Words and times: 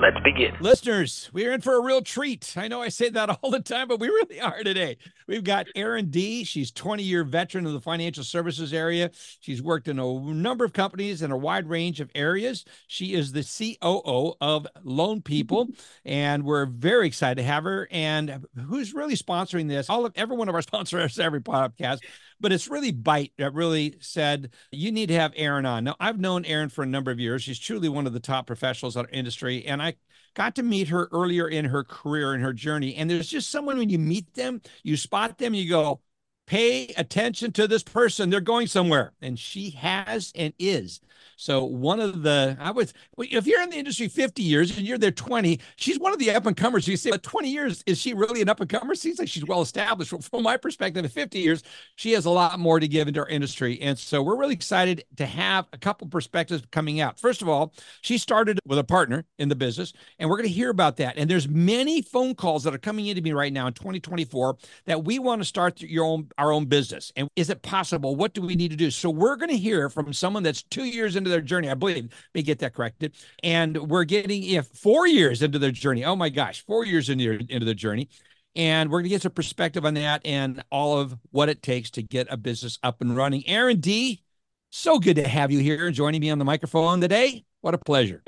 Let's 0.00 0.18
begin. 0.20 0.56
Listeners, 0.60 1.28
we're 1.34 1.52
in 1.52 1.60
for 1.60 1.76
a 1.76 1.82
real 1.82 2.00
treat. 2.00 2.54
I 2.56 2.68
know 2.68 2.80
I 2.80 2.88
say 2.88 3.10
that 3.10 3.28
all 3.42 3.50
the 3.50 3.60
time, 3.60 3.86
but 3.86 4.00
we 4.00 4.08
really 4.08 4.40
are 4.40 4.62
today. 4.62 4.96
We've 5.26 5.44
got 5.44 5.66
Erin 5.76 6.08
Dee. 6.08 6.42
She's 6.44 6.70
20 6.72 7.02
year 7.02 7.22
veteran 7.22 7.66
of 7.66 7.74
the 7.74 7.82
financial 7.82 8.24
services 8.24 8.72
area. 8.72 9.10
She's 9.40 9.60
worked 9.60 9.88
in 9.88 9.98
a 9.98 10.20
number 10.32 10.64
of 10.64 10.72
companies 10.72 11.20
in 11.20 11.30
a 11.32 11.36
wide 11.36 11.68
range 11.68 12.00
of 12.00 12.10
areas. 12.14 12.64
She 12.86 13.12
is 13.12 13.32
the 13.32 13.44
COO 13.44 14.36
of 14.40 14.66
Loan 14.82 15.20
People, 15.20 15.68
and 16.06 16.44
we're 16.44 16.64
very 16.64 17.06
excited 17.06 17.34
to 17.34 17.42
have 17.42 17.64
her. 17.64 17.86
And 17.90 18.46
who's 18.68 18.94
really 18.94 19.16
sponsoring 19.16 19.68
this? 19.68 19.90
All 19.90 20.06
of 20.06 20.14
every 20.16 20.34
one 20.34 20.48
of 20.48 20.54
our 20.54 20.62
sponsors 20.70 21.18
every 21.18 21.42
podcast 21.42 21.98
but 22.40 22.52
it's 22.52 22.68
really 22.68 22.92
Byte 22.92 23.32
that 23.38 23.54
really 23.54 23.96
said 24.00 24.50
you 24.70 24.90
need 24.92 25.08
to 25.08 25.14
have 25.14 25.32
Erin 25.36 25.66
on. 25.66 25.84
Now, 25.84 25.96
I've 26.00 26.18
known 26.18 26.44
Erin 26.44 26.68
for 26.68 26.82
a 26.82 26.86
number 26.86 27.10
of 27.10 27.20
years. 27.20 27.42
She's 27.42 27.58
truly 27.58 27.88
one 27.88 28.06
of 28.06 28.12
the 28.12 28.20
top 28.20 28.46
professionals 28.46 28.96
in 28.96 29.02
our 29.04 29.10
industry, 29.10 29.66
and 29.66 29.82
I 29.82 29.94
got 30.34 30.54
to 30.56 30.62
meet 30.62 30.88
her 30.88 31.08
earlier 31.12 31.48
in 31.48 31.66
her 31.66 31.84
career 31.84 32.34
and 32.34 32.42
her 32.42 32.52
journey. 32.52 32.94
And 32.96 33.10
there's 33.10 33.28
just 33.28 33.50
someone 33.50 33.78
when 33.78 33.90
you 33.90 33.98
meet 33.98 34.34
them, 34.34 34.62
you 34.82 34.96
spot 34.96 35.38
them, 35.38 35.54
you 35.54 35.68
go, 35.68 36.00
pay 36.46 36.88
attention 36.96 37.52
to 37.52 37.68
this 37.68 37.82
person. 37.82 38.30
They're 38.30 38.40
going 38.40 38.66
somewhere. 38.66 39.12
And 39.20 39.38
she 39.38 39.70
has 39.70 40.32
and 40.34 40.52
is 40.58 41.00
so 41.40 41.64
one 41.64 42.00
of 42.00 42.22
the 42.22 42.54
I 42.60 42.70
was 42.70 42.92
if 43.16 43.46
you're 43.46 43.62
in 43.62 43.70
the 43.70 43.78
industry 43.78 44.08
50 44.08 44.42
years 44.42 44.76
and 44.76 44.86
you're 44.86 44.98
there 44.98 45.10
20, 45.10 45.58
she's 45.76 45.98
one 45.98 46.12
of 46.12 46.18
the 46.18 46.30
up 46.32 46.44
and 46.44 46.54
comers. 46.54 46.86
You 46.86 46.98
say, 46.98 47.10
but 47.10 47.22
20 47.22 47.48
years 47.48 47.82
is 47.86 47.98
she 47.98 48.12
really 48.12 48.42
an 48.42 48.50
up 48.50 48.60
and 48.60 48.68
comer? 48.68 48.94
Seems 48.94 49.18
like 49.18 49.26
she's 49.26 49.46
well 49.46 49.62
established. 49.62 50.12
Well, 50.12 50.20
From 50.20 50.42
my 50.42 50.58
perspective, 50.58 51.02
at 51.02 51.10
50 51.10 51.38
years, 51.38 51.62
she 51.96 52.12
has 52.12 52.26
a 52.26 52.30
lot 52.30 52.60
more 52.60 52.78
to 52.78 52.86
give 52.86 53.08
into 53.08 53.20
our 53.20 53.28
industry, 53.28 53.80
and 53.80 53.98
so 53.98 54.22
we're 54.22 54.36
really 54.36 54.52
excited 54.52 55.02
to 55.16 55.24
have 55.24 55.66
a 55.72 55.78
couple 55.78 56.06
perspectives 56.08 56.62
coming 56.72 57.00
out. 57.00 57.18
First 57.18 57.40
of 57.40 57.48
all, 57.48 57.72
she 58.02 58.18
started 58.18 58.58
with 58.66 58.78
a 58.78 58.84
partner 58.84 59.24
in 59.38 59.48
the 59.48 59.56
business, 59.56 59.94
and 60.18 60.28
we're 60.28 60.36
going 60.36 60.48
to 60.48 60.54
hear 60.54 60.68
about 60.68 60.98
that. 60.98 61.16
And 61.16 61.30
there's 61.30 61.48
many 61.48 62.02
phone 62.02 62.34
calls 62.34 62.64
that 62.64 62.74
are 62.74 62.78
coming 62.78 63.06
into 63.06 63.22
me 63.22 63.32
right 63.32 63.52
now 63.52 63.66
in 63.66 63.72
2024 63.72 64.58
that 64.84 65.04
we 65.04 65.18
want 65.18 65.40
to 65.40 65.46
start 65.46 65.80
your 65.80 66.04
own 66.04 66.28
our 66.36 66.52
own 66.52 66.66
business. 66.66 67.12
And 67.16 67.30
is 67.34 67.48
it 67.48 67.62
possible? 67.62 68.14
What 68.14 68.34
do 68.34 68.42
we 68.42 68.56
need 68.56 68.72
to 68.72 68.76
do? 68.76 68.90
So 68.90 69.08
we're 69.08 69.36
going 69.36 69.48
to 69.48 69.56
hear 69.56 69.88
from 69.88 70.12
someone 70.12 70.42
that's 70.42 70.62
two 70.64 70.84
years 70.84 71.16
into 71.16 71.29
their 71.30 71.40
journey. 71.40 71.70
I 71.70 71.74
believe 71.74 72.04
Let 72.04 72.12
me 72.34 72.42
get 72.42 72.58
that 72.60 72.74
corrected. 72.74 73.14
And 73.42 73.76
we're 73.88 74.04
getting 74.04 74.42
if 74.42 74.66
four 74.66 75.06
years 75.06 75.42
into 75.42 75.58
their 75.58 75.70
journey. 75.70 76.04
Oh 76.04 76.16
my 76.16 76.28
gosh, 76.28 76.64
four 76.66 76.84
years 76.84 77.08
into 77.08 77.38
into 77.48 77.64
the 77.64 77.74
journey. 77.74 78.08
And 78.56 78.90
we're 78.90 78.98
going 78.98 79.04
to 79.04 79.10
get 79.10 79.22
some 79.22 79.32
perspective 79.32 79.84
on 79.84 79.94
that 79.94 80.22
and 80.24 80.62
all 80.70 80.98
of 80.98 81.16
what 81.30 81.48
it 81.48 81.62
takes 81.62 81.90
to 81.92 82.02
get 82.02 82.26
a 82.30 82.36
business 82.36 82.78
up 82.82 83.00
and 83.00 83.16
running. 83.16 83.48
Erin 83.48 83.80
Dee, 83.80 84.22
so 84.70 84.98
good 84.98 85.16
to 85.16 85.28
have 85.28 85.52
you 85.52 85.60
here 85.60 85.86
and 85.86 85.94
joining 85.94 86.20
me 86.20 86.30
on 86.30 86.38
the 86.38 86.44
microphone 86.44 87.00
today. 87.00 87.44
What 87.60 87.74
a 87.74 87.78
pleasure. 87.78 88.22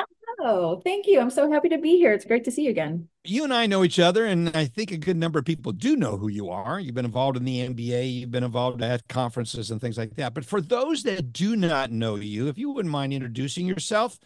Oh, 0.45 0.81
thank 0.83 1.07
you. 1.07 1.21
I'm 1.21 1.31
so 1.31 1.49
happy 1.49 1.69
to 1.69 1.79
be 1.79 1.97
here. 1.99 2.13
It's 2.13 2.25
great 2.25 2.43
to 2.45 2.51
see 2.51 2.65
you 2.65 2.71
again. 2.71 3.09
You 3.23 3.45
and 3.45 3.55
I 3.55 3.67
know 3.67 3.85
each 3.85 4.01
other, 4.01 4.27
and 4.27 4.51
I 4.57 4.65
think 4.65 4.91
a 4.91 4.97
good 4.97 5.17
number 5.17 5.39
of 5.39 5.45
people 5.45 5.71
do 5.71 5.95
know 5.95 6.17
who 6.17 6.27
you 6.27 6.51
are. 6.51 6.81
You've 6.81 6.97
been 6.97 7.05
involved 7.05 7.37
in 7.37 7.45
the 7.45 7.61
MBA, 7.69 8.13
you've 8.13 8.33
been 8.33 8.43
involved 8.43 8.83
at 8.83 9.07
conferences 9.07 9.71
and 9.71 9.81
things 9.81 9.97
like 9.97 10.17
that. 10.17 10.35
But 10.35 10.45
for 10.45 10.61
those 10.61 11.05
that 11.05 11.33
do 11.33 11.55
not 11.55 11.93
know 11.93 12.17
you, 12.17 12.49
if 12.49 12.59
you 12.59 12.73
wouldn't 12.73 12.91
mind 12.91 13.13
introducing 13.13 13.67
yourself 13.67 14.19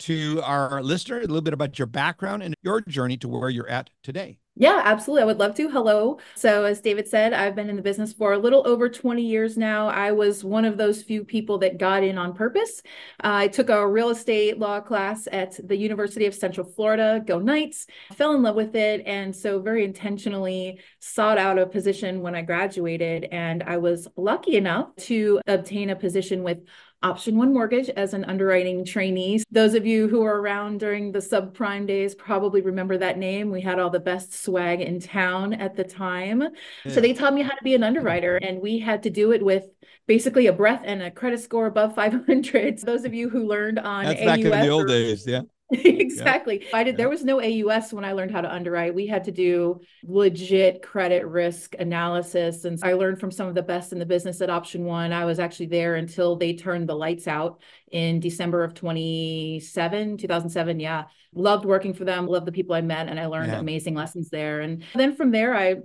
to 0.00 0.40
our 0.44 0.82
listener, 0.82 1.18
a 1.18 1.22
little 1.22 1.40
bit 1.40 1.54
about 1.54 1.78
your 1.78 1.86
background 1.86 2.42
and 2.42 2.54
your 2.62 2.80
journey 2.80 3.16
to 3.18 3.28
where 3.28 3.50
you're 3.50 3.68
at 3.68 3.90
today. 4.02 4.38
Yeah, 4.56 4.82
absolutely. 4.84 5.22
I 5.22 5.26
would 5.26 5.40
love 5.40 5.56
to. 5.56 5.68
Hello. 5.68 6.20
So, 6.36 6.62
as 6.64 6.80
David 6.80 7.08
said, 7.08 7.32
I've 7.32 7.56
been 7.56 7.68
in 7.68 7.74
the 7.74 7.82
business 7.82 8.12
for 8.12 8.34
a 8.34 8.38
little 8.38 8.64
over 8.68 8.88
20 8.88 9.20
years 9.20 9.56
now. 9.56 9.88
I 9.88 10.12
was 10.12 10.44
one 10.44 10.64
of 10.64 10.76
those 10.76 11.02
few 11.02 11.24
people 11.24 11.58
that 11.58 11.76
got 11.76 12.04
in 12.04 12.18
on 12.18 12.34
purpose. 12.34 12.80
Uh, 13.24 13.34
I 13.34 13.48
took 13.48 13.68
a 13.68 13.84
real 13.84 14.10
estate 14.10 14.60
law 14.60 14.78
class 14.78 15.26
at 15.32 15.58
the 15.66 15.76
University 15.76 16.26
of 16.26 16.36
Central 16.36 16.64
Florida, 16.68 17.20
Go 17.26 17.40
Knights, 17.40 17.88
fell 18.12 18.36
in 18.36 18.42
love 18.42 18.54
with 18.54 18.76
it. 18.76 19.02
And 19.06 19.34
so, 19.34 19.60
very 19.60 19.84
intentionally 19.84 20.78
sought 21.00 21.36
out 21.36 21.58
a 21.58 21.66
position 21.66 22.20
when 22.20 22.36
I 22.36 22.42
graduated. 22.42 23.26
And 23.32 23.64
I 23.64 23.78
was 23.78 24.06
lucky 24.16 24.54
enough 24.56 24.94
to 24.98 25.40
obtain 25.48 25.90
a 25.90 25.96
position 25.96 26.44
with 26.44 26.58
Option 27.04 27.36
One 27.36 27.52
Mortgage 27.52 27.90
as 27.90 28.14
an 28.14 28.24
underwriting 28.24 28.82
trainee. 28.82 29.42
Those 29.50 29.74
of 29.74 29.84
you 29.84 30.08
who 30.08 30.22
were 30.22 30.40
around 30.40 30.80
during 30.80 31.12
the 31.12 31.18
subprime 31.18 31.86
days 31.86 32.14
probably 32.14 32.62
remember 32.62 32.96
that 32.96 33.18
name. 33.18 33.50
We 33.50 33.60
had 33.60 33.78
all 33.78 33.90
the 33.90 34.00
best 34.00 34.42
swag 34.42 34.80
in 34.80 35.00
town 35.00 35.52
at 35.52 35.76
the 35.76 35.84
time. 35.84 36.42
Yeah. 36.84 36.92
So 36.92 37.02
they 37.02 37.12
taught 37.12 37.34
me 37.34 37.42
how 37.42 37.50
to 37.50 37.62
be 37.62 37.74
an 37.74 37.84
underwriter, 37.84 38.38
and 38.38 38.62
we 38.62 38.78
had 38.78 39.02
to 39.02 39.10
do 39.10 39.32
it 39.32 39.44
with 39.44 39.66
basically 40.06 40.46
a 40.46 40.52
breath 40.52 40.80
and 40.82 41.02
a 41.02 41.10
credit 41.10 41.40
score 41.40 41.66
above 41.66 41.94
500. 41.94 42.80
So 42.80 42.86
those 42.86 43.04
of 43.04 43.12
you 43.12 43.28
who 43.28 43.46
learned 43.46 43.78
on 43.78 44.06
That's 44.06 44.20
AUS 44.20 44.26
back 44.26 44.40
in 44.40 44.50
the 44.50 44.68
old 44.68 44.88
days, 44.88 45.26
yeah. 45.26 45.42
exactly. 45.84 46.62
Yeah. 46.62 46.76
I 46.76 46.84
did. 46.84 46.96
There 46.96 47.08
was 47.08 47.24
no 47.24 47.40
AUS 47.40 47.92
when 47.92 48.04
I 48.04 48.12
learned 48.12 48.30
how 48.30 48.40
to 48.40 48.52
underwrite. 48.52 48.94
We 48.94 49.06
had 49.06 49.24
to 49.24 49.32
do 49.32 49.80
legit 50.04 50.82
credit 50.82 51.26
risk 51.26 51.74
analysis, 51.78 52.64
and 52.64 52.78
I 52.82 52.92
learned 52.92 53.20
from 53.20 53.30
some 53.30 53.48
of 53.48 53.54
the 53.54 53.62
best 53.62 53.92
in 53.92 53.98
the 53.98 54.06
business 54.06 54.40
at 54.40 54.50
Option 54.50 54.84
One. 54.84 55.12
I 55.12 55.24
was 55.24 55.38
actually 55.38 55.66
there 55.66 55.96
until 55.96 56.36
they 56.36 56.54
turned 56.54 56.88
the 56.88 56.94
lights 56.94 57.26
out 57.26 57.60
in 57.90 58.20
December 58.20 58.64
of 58.64 58.74
27, 58.74 60.18
2007. 60.18 60.80
Yeah, 60.80 61.04
loved 61.34 61.64
working 61.64 61.94
for 61.94 62.04
them. 62.04 62.26
Loved 62.26 62.46
the 62.46 62.52
people 62.52 62.74
I 62.74 62.80
met, 62.80 63.08
and 63.08 63.18
I 63.18 63.26
learned 63.26 63.52
yeah. 63.52 63.58
amazing 63.58 63.94
lessons 63.94 64.30
there. 64.30 64.60
And 64.60 64.84
then 64.94 65.16
from 65.16 65.30
there, 65.30 65.54
I 65.54 65.76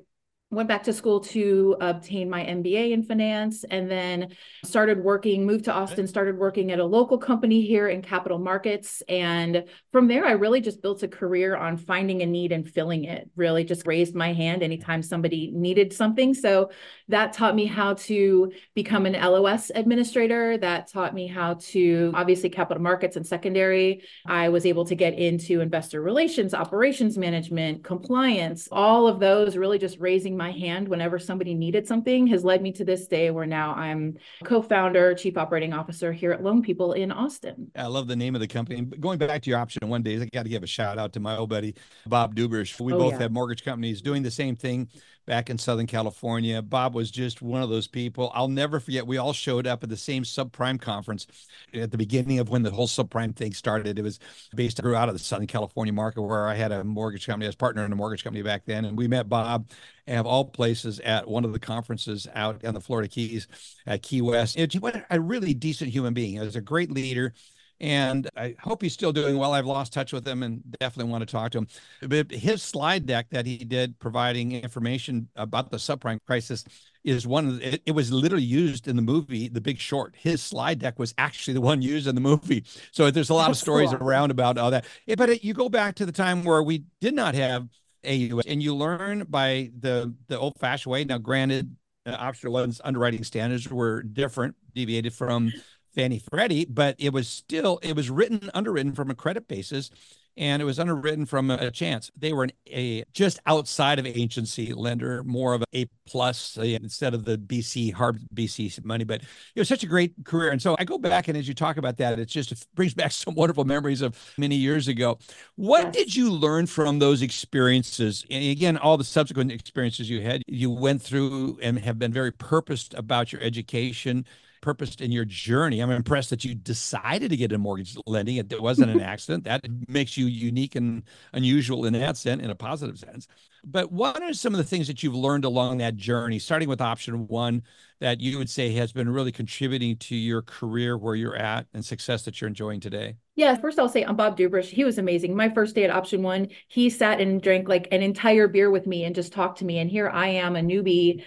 went 0.51 0.67
back 0.67 0.81
to 0.83 0.93
school 0.93 1.19
to 1.19 1.77
obtain 1.79 2.27
my 2.27 2.43
MBA 2.43 2.91
in 2.91 3.03
finance 3.03 3.63
and 3.65 3.89
then 3.89 4.29
started 4.65 5.03
working, 5.03 5.45
moved 5.45 5.65
to 5.65 5.73
Austin, 5.73 6.07
started 6.07 6.39
working 6.39 6.71
at 6.71 6.79
a 6.79 6.85
local 6.85 7.19
company 7.19 7.61
here 7.61 7.87
in 7.87 8.01
capital 8.01 8.39
markets. 8.39 9.03
And 9.07 9.65
from 9.91 10.07
there, 10.07 10.25
I 10.25 10.31
really 10.31 10.59
just 10.59 10.81
built 10.81 11.03
a 11.03 11.07
career 11.07 11.55
on 11.55 11.77
finding 11.77 12.23
a 12.23 12.25
need 12.25 12.51
and 12.51 12.67
filling 12.67 13.03
it, 13.03 13.29
really 13.35 13.63
just 13.63 13.85
raised 13.85 14.15
my 14.15 14.33
hand 14.33 14.63
anytime 14.63 15.03
somebody 15.03 15.51
needed 15.53 15.93
something. 15.93 16.33
So 16.33 16.71
that 17.09 17.33
taught 17.33 17.53
me 17.55 17.67
how 17.67 17.93
to 17.93 18.51
become 18.73 19.05
an 19.05 19.13
LOS 19.13 19.69
administrator. 19.73 20.57
That 20.57 20.91
taught 20.91 21.13
me 21.13 21.27
how 21.27 21.55
to 21.59 22.11
obviously 22.15 22.49
capital 22.49 22.81
markets 22.81 23.15
and 23.15 23.25
secondary. 23.25 24.01
I 24.25 24.49
was 24.49 24.65
able 24.65 24.85
to 24.85 24.95
get 24.95 25.13
into 25.13 25.61
investor 25.61 26.01
relations, 26.01 26.55
operations 26.55 27.19
management, 27.19 27.83
compliance, 27.83 28.67
all 28.71 29.07
of 29.07 29.19
those 29.19 29.55
really 29.55 29.77
just 29.77 29.99
raising 29.99 30.38
my 30.39 30.51
hand 30.51 30.87
whenever 30.87 31.19
somebody 31.19 31.53
needed 31.53 31.85
something 31.85 32.25
has 32.27 32.43
led 32.43 32.61
me 32.61 32.71
to 32.71 32.85
this 32.85 33.05
day 33.05 33.29
where 33.29 33.45
now 33.45 33.75
I'm 33.75 34.17
co-founder, 34.43 35.13
chief 35.13 35.37
operating 35.37 35.73
officer 35.73 36.11
here 36.11 36.31
at 36.31 36.41
Loan 36.41 36.63
People 36.63 36.93
in 36.93 37.11
Austin. 37.11 37.69
I 37.75 37.87
love 37.87 38.07
the 38.07 38.15
name 38.15 38.33
of 38.35 38.41
the 38.41 38.47
company. 38.47 38.81
Going 38.81 39.19
back 39.19 39.43
to 39.43 39.49
your 39.49 39.59
option 39.59 39.87
one 39.89 40.01
day, 40.01 40.19
I 40.19 40.25
got 40.33 40.43
to 40.43 40.49
give 40.49 40.63
a 40.63 40.67
shout 40.67 40.97
out 40.97 41.13
to 41.13 41.19
my 41.19 41.35
old 41.37 41.49
buddy 41.49 41.75
Bob 42.07 42.35
Dubrish. 42.35 42.79
We 42.79 42.93
oh, 42.93 42.97
both 42.97 43.13
yeah. 43.13 43.19
have 43.19 43.31
mortgage 43.31 43.63
companies 43.63 44.01
doing 44.01 44.23
the 44.23 44.31
same 44.31 44.55
thing 44.55 44.87
back 45.29 45.51
in 45.51 45.59
Southern 45.59 45.85
California. 45.85 46.59
Bob 46.59 46.95
was 46.95 47.11
just 47.11 47.39
one 47.39 47.61
of 47.61 47.69
those 47.69 47.87
people. 47.87 48.31
I'll 48.33 48.47
never 48.47 48.79
forget. 48.79 49.05
We 49.05 49.17
all 49.17 49.31
showed 49.31 49.67
up 49.67 49.83
at 49.83 49.89
the 49.89 49.95
same 49.95 50.23
subprime 50.23 50.81
conference 50.81 51.27
at 51.71 51.91
the 51.91 51.99
beginning 51.99 52.39
of 52.39 52.49
when 52.49 52.63
the 52.63 52.71
whole 52.71 52.87
subprime 52.87 53.35
thing 53.35 53.53
started. 53.53 53.99
It 53.99 54.01
was 54.01 54.19
based 54.55 54.81
grew 54.81 54.95
out 54.95 55.07
of 55.07 55.13
the 55.13 55.19
Southern 55.19 55.45
California 55.45 55.93
market 55.93 56.23
where 56.23 56.47
I 56.47 56.55
had 56.55 56.71
a 56.71 56.83
mortgage 56.83 57.27
company. 57.27 57.45
I 57.45 57.49
was 57.49 57.55
partner 57.55 57.85
in 57.85 57.91
a 57.91 57.95
mortgage 57.95 58.23
company 58.23 58.41
back 58.41 58.65
then, 58.65 58.85
and 58.85 58.97
we 58.97 59.07
met 59.07 59.29
Bob 59.29 59.69
of 60.07 60.25
all 60.25 60.45
places 60.45 60.99
at 61.01 61.27
one 61.27 61.45
of 61.45 61.53
the 61.53 61.59
conferences 61.59 62.27
out 62.33 62.65
on 62.65 62.73
the 62.73 62.81
Florida 62.81 63.07
Keys 63.07 63.47
at 63.85 64.01
Key 64.01 64.23
West. 64.23 64.57
It, 64.57 64.73
what 64.81 65.05
a 65.11 65.21
really 65.21 65.53
decent 65.53 65.91
human 65.91 66.15
being. 66.15 66.33
He 66.33 66.39
was 66.39 66.55
a 66.55 66.61
great 66.61 66.89
leader 66.89 67.35
and 67.81 68.29
I 68.35 68.55
hope 68.59 68.81
he's 68.81 68.93
still 68.93 69.13
doing 69.13 69.37
well. 69.37 69.53
I've 69.53 69.65
lost 69.65 69.93
touch 69.93 70.11
with 70.11 70.27
him 70.27 70.43
and 70.43 70.61
definitely 70.79 71.11
want 71.11 71.21
to 71.27 71.31
talk 71.31 71.51
to 71.51 71.59
him. 71.59 71.67
But 72.01 72.31
his 72.31 72.61
slide 72.61 73.05
deck 73.05 73.27
that 73.31 73.45
he 73.45 73.57
did 73.57 73.97
providing 73.99 74.51
information 74.51 75.29
about 75.35 75.71
the 75.71 75.77
subprime 75.77 76.19
crisis 76.25 76.65
is 77.03 77.25
one 77.25 77.47
of 77.47 77.59
the, 77.59 77.81
it, 77.85 77.93
was 77.93 78.11
literally 78.11 78.43
used 78.43 78.87
in 78.87 78.95
the 78.97 79.01
movie 79.01 79.47
The 79.47 79.61
Big 79.61 79.79
Short. 79.79 80.13
His 80.17 80.43
slide 80.43 80.79
deck 80.79 80.99
was 80.99 81.13
actually 81.17 81.53
the 81.53 81.61
one 81.61 81.81
used 81.81 82.07
in 82.07 82.15
the 82.15 82.21
movie. 82.21 82.65
So 82.91 83.09
there's 83.09 83.29
a 83.29 83.33
lot 83.33 83.47
That's 83.47 83.59
of 83.59 83.61
stories 83.61 83.91
cool. 83.91 84.05
around 84.05 84.31
about 84.31 84.57
all 84.57 84.71
that. 84.71 84.85
But 85.17 85.29
it, 85.29 85.43
you 85.43 85.53
go 85.53 85.69
back 85.69 85.95
to 85.95 86.05
the 86.05 86.11
time 86.11 86.43
where 86.43 86.61
we 86.61 86.83
did 86.99 87.13
not 87.13 87.35
have 87.35 87.69
AUS 88.05 88.45
and 88.45 88.61
you 88.63 88.75
learn 88.75 89.25
by 89.29 89.71
the 89.77 90.13
the 90.27 90.39
old 90.39 90.57
fashioned 90.59 90.91
way. 90.91 91.03
Now, 91.03 91.17
granted, 91.17 91.75
uh, 92.05 92.11
Option 92.11 92.51
One's 92.51 92.81
underwriting 92.83 93.23
standards 93.23 93.69
were 93.69 94.03
different, 94.03 94.55
deviated 94.73 95.13
from 95.13 95.51
Fannie 95.93 96.19
Freddie, 96.31 96.65
but 96.65 96.95
it 96.99 97.13
was 97.13 97.27
still 97.27 97.79
it 97.81 97.95
was 97.95 98.09
written 98.09 98.49
underwritten 98.53 98.93
from 98.93 99.09
a 99.09 99.15
credit 99.15 99.47
basis. 99.47 99.89
and 100.37 100.61
it 100.61 100.65
was 100.65 100.79
underwritten 100.79 101.25
from 101.25 101.51
a 101.51 101.69
chance. 101.69 102.09
They 102.17 102.31
were 102.31 102.45
an, 102.45 102.51
a 102.67 103.03
just 103.13 103.39
outside 103.45 103.99
of 103.99 104.05
agency 104.05 104.73
lender, 104.73 105.21
more 105.23 105.53
of 105.53 105.63
a 105.75 105.85
plus 106.07 106.57
uh, 106.57 106.61
instead 106.61 107.13
of 107.13 107.25
the 107.25 107.37
BC 107.37 107.93
hard 107.93 108.19
BC 108.33 108.83
money. 108.85 109.03
But 109.03 109.21
it 109.55 109.59
was 109.59 109.67
such 109.67 109.83
a 109.83 109.87
great 109.87 110.13
career, 110.23 110.51
and 110.51 110.61
so 110.61 110.75
I 110.79 110.85
go 110.85 110.97
back 110.97 111.27
and 111.27 111.37
as 111.37 111.47
you 111.47 111.53
talk 111.53 111.77
about 111.77 111.97
that, 111.97 112.19
it 112.19 112.27
just 112.27 112.53
brings 112.75 112.93
back 112.93 113.11
some 113.11 113.35
wonderful 113.35 113.65
memories 113.65 114.01
of 114.01 114.17
many 114.37 114.55
years 114.55 114.87
ago. 114.87 115.17
What 115.55 115.85
yes. 115.85 115.93
did 115.95 116.15
you 116.15 116.31
learn 116.31 116.67
from 116.67 116.99
those 116.99 117.21
experiences? 117.21 118.25
And 118.29 118.43
again, 118.45 118.77
all 118.77 118.97
the 118.97 119.03
subsequent 119.03 119.51
experiences 119.51 120.09
you 120.09 120.21
had, 120.21 120.43
you 120.47 120.69
went 120.71 121.01
through 121.01 121.59
and 121.61 121.79
have 121.79 121.99
been 121.99 122.13
very 122.13 122.31
purposed 122.31 122.93
about 122.93 123.33
your 123.33 123.41
education 123.41 124.25
purposed 124.61 125.01
in 125.01 125.11
your 125.11 125.25
journey. 125.25 125.79
I'm 125.79 125.91
impressed 125.91 126.29
that 126.31 126.43
you 126.43 126.55
decided 126.55 127.29
to 127.29 127.37
get 127.37 127.45
into 127.45 127.57
mortgage 127.57 127.95
lending. 128.05 128.37
It 128.37 128.61
wasn't 128.61 128.91
an 128.91 129.01
accident. 129.01 129.43
That 129.45 129.65
makes 129.87 130.17
you 130.17 130.25
unique 130.25 130.75
and 130.75 131.03
unusual 131.33 131.85
in 131.85 131.93
that 131.93 132.17
sense, 132.17 132.41
in 132.43 132.49
a 132.49 132.55
positive 132.55 132.99
sense. 132.99 133.27
But 133.63 133.91
what 133.91 134.21
are 134.21 134.33
some 134.33 134.53
of 134.53 134.57
the 134.57 134.63
things 134.63 134.87
that 134.87 135.03
you've 135.03 135.15
learned 135.15 135.45
along 135.45 135.79
that 135.79 135.95
journey, 135.95 136.39
starting 136.39 136.69
with 136.69 136.81
option 136.81 137.27
one, 137.27 137.63
that 137.99 138.21
you 138.21 138.37
would 138.37 138.49
say 138.49 138.71
has 138.71 138.93
been 138.93 139.09
really 139.09 139.31
contributing 139.31 139.97
to 139.97 140.15
your 140.15 140.41
career 140.41 140.97
where 140.97 141.15
you're 141.15 141.35
at 141.35 141.67
and 141.73 141.83
success 141.83 142.23
that 142.23 142.39
you're 142.39 142.47
enjoying 142.47 142.79
today? 142.79 143.17
Yeah, 143.35 143.55
first 143.55 143.79
I'll 143.79 143.89
say 143.89 144.03
I'm 144.03 144.15
Bob 144.15 144.37
Dubrish. 144.37 144.69
He 144.69 144.83
was 144.83 144.97
amazing. 144.97 145.35
My 145.35 145.49
first 145.49 145.75
day 145.75 145.83
at 145.83 145.91
Option 145.91 146.23
One, 146.23 146.49
he 146.67 146.89
sat 146.89 147.21
and 147.21 147.41
drank 147.41 147.67
like 147.67 147.87
an 147.91 148.01
entire 148.01 148.47
beer 148.47 148.69
with 148.69 148.87
me 148.87 149.03
and 149.03 149.15
just 149.15 149.33
talked 149.33 149.59
to 149.59 149.65
me. 149.65 149.79
And 149.79 149.89
here 149.89 150.09
I 150.09 150.27
am, 150.27 150.55
a 150.55 150.61
newbie 150.61 151.23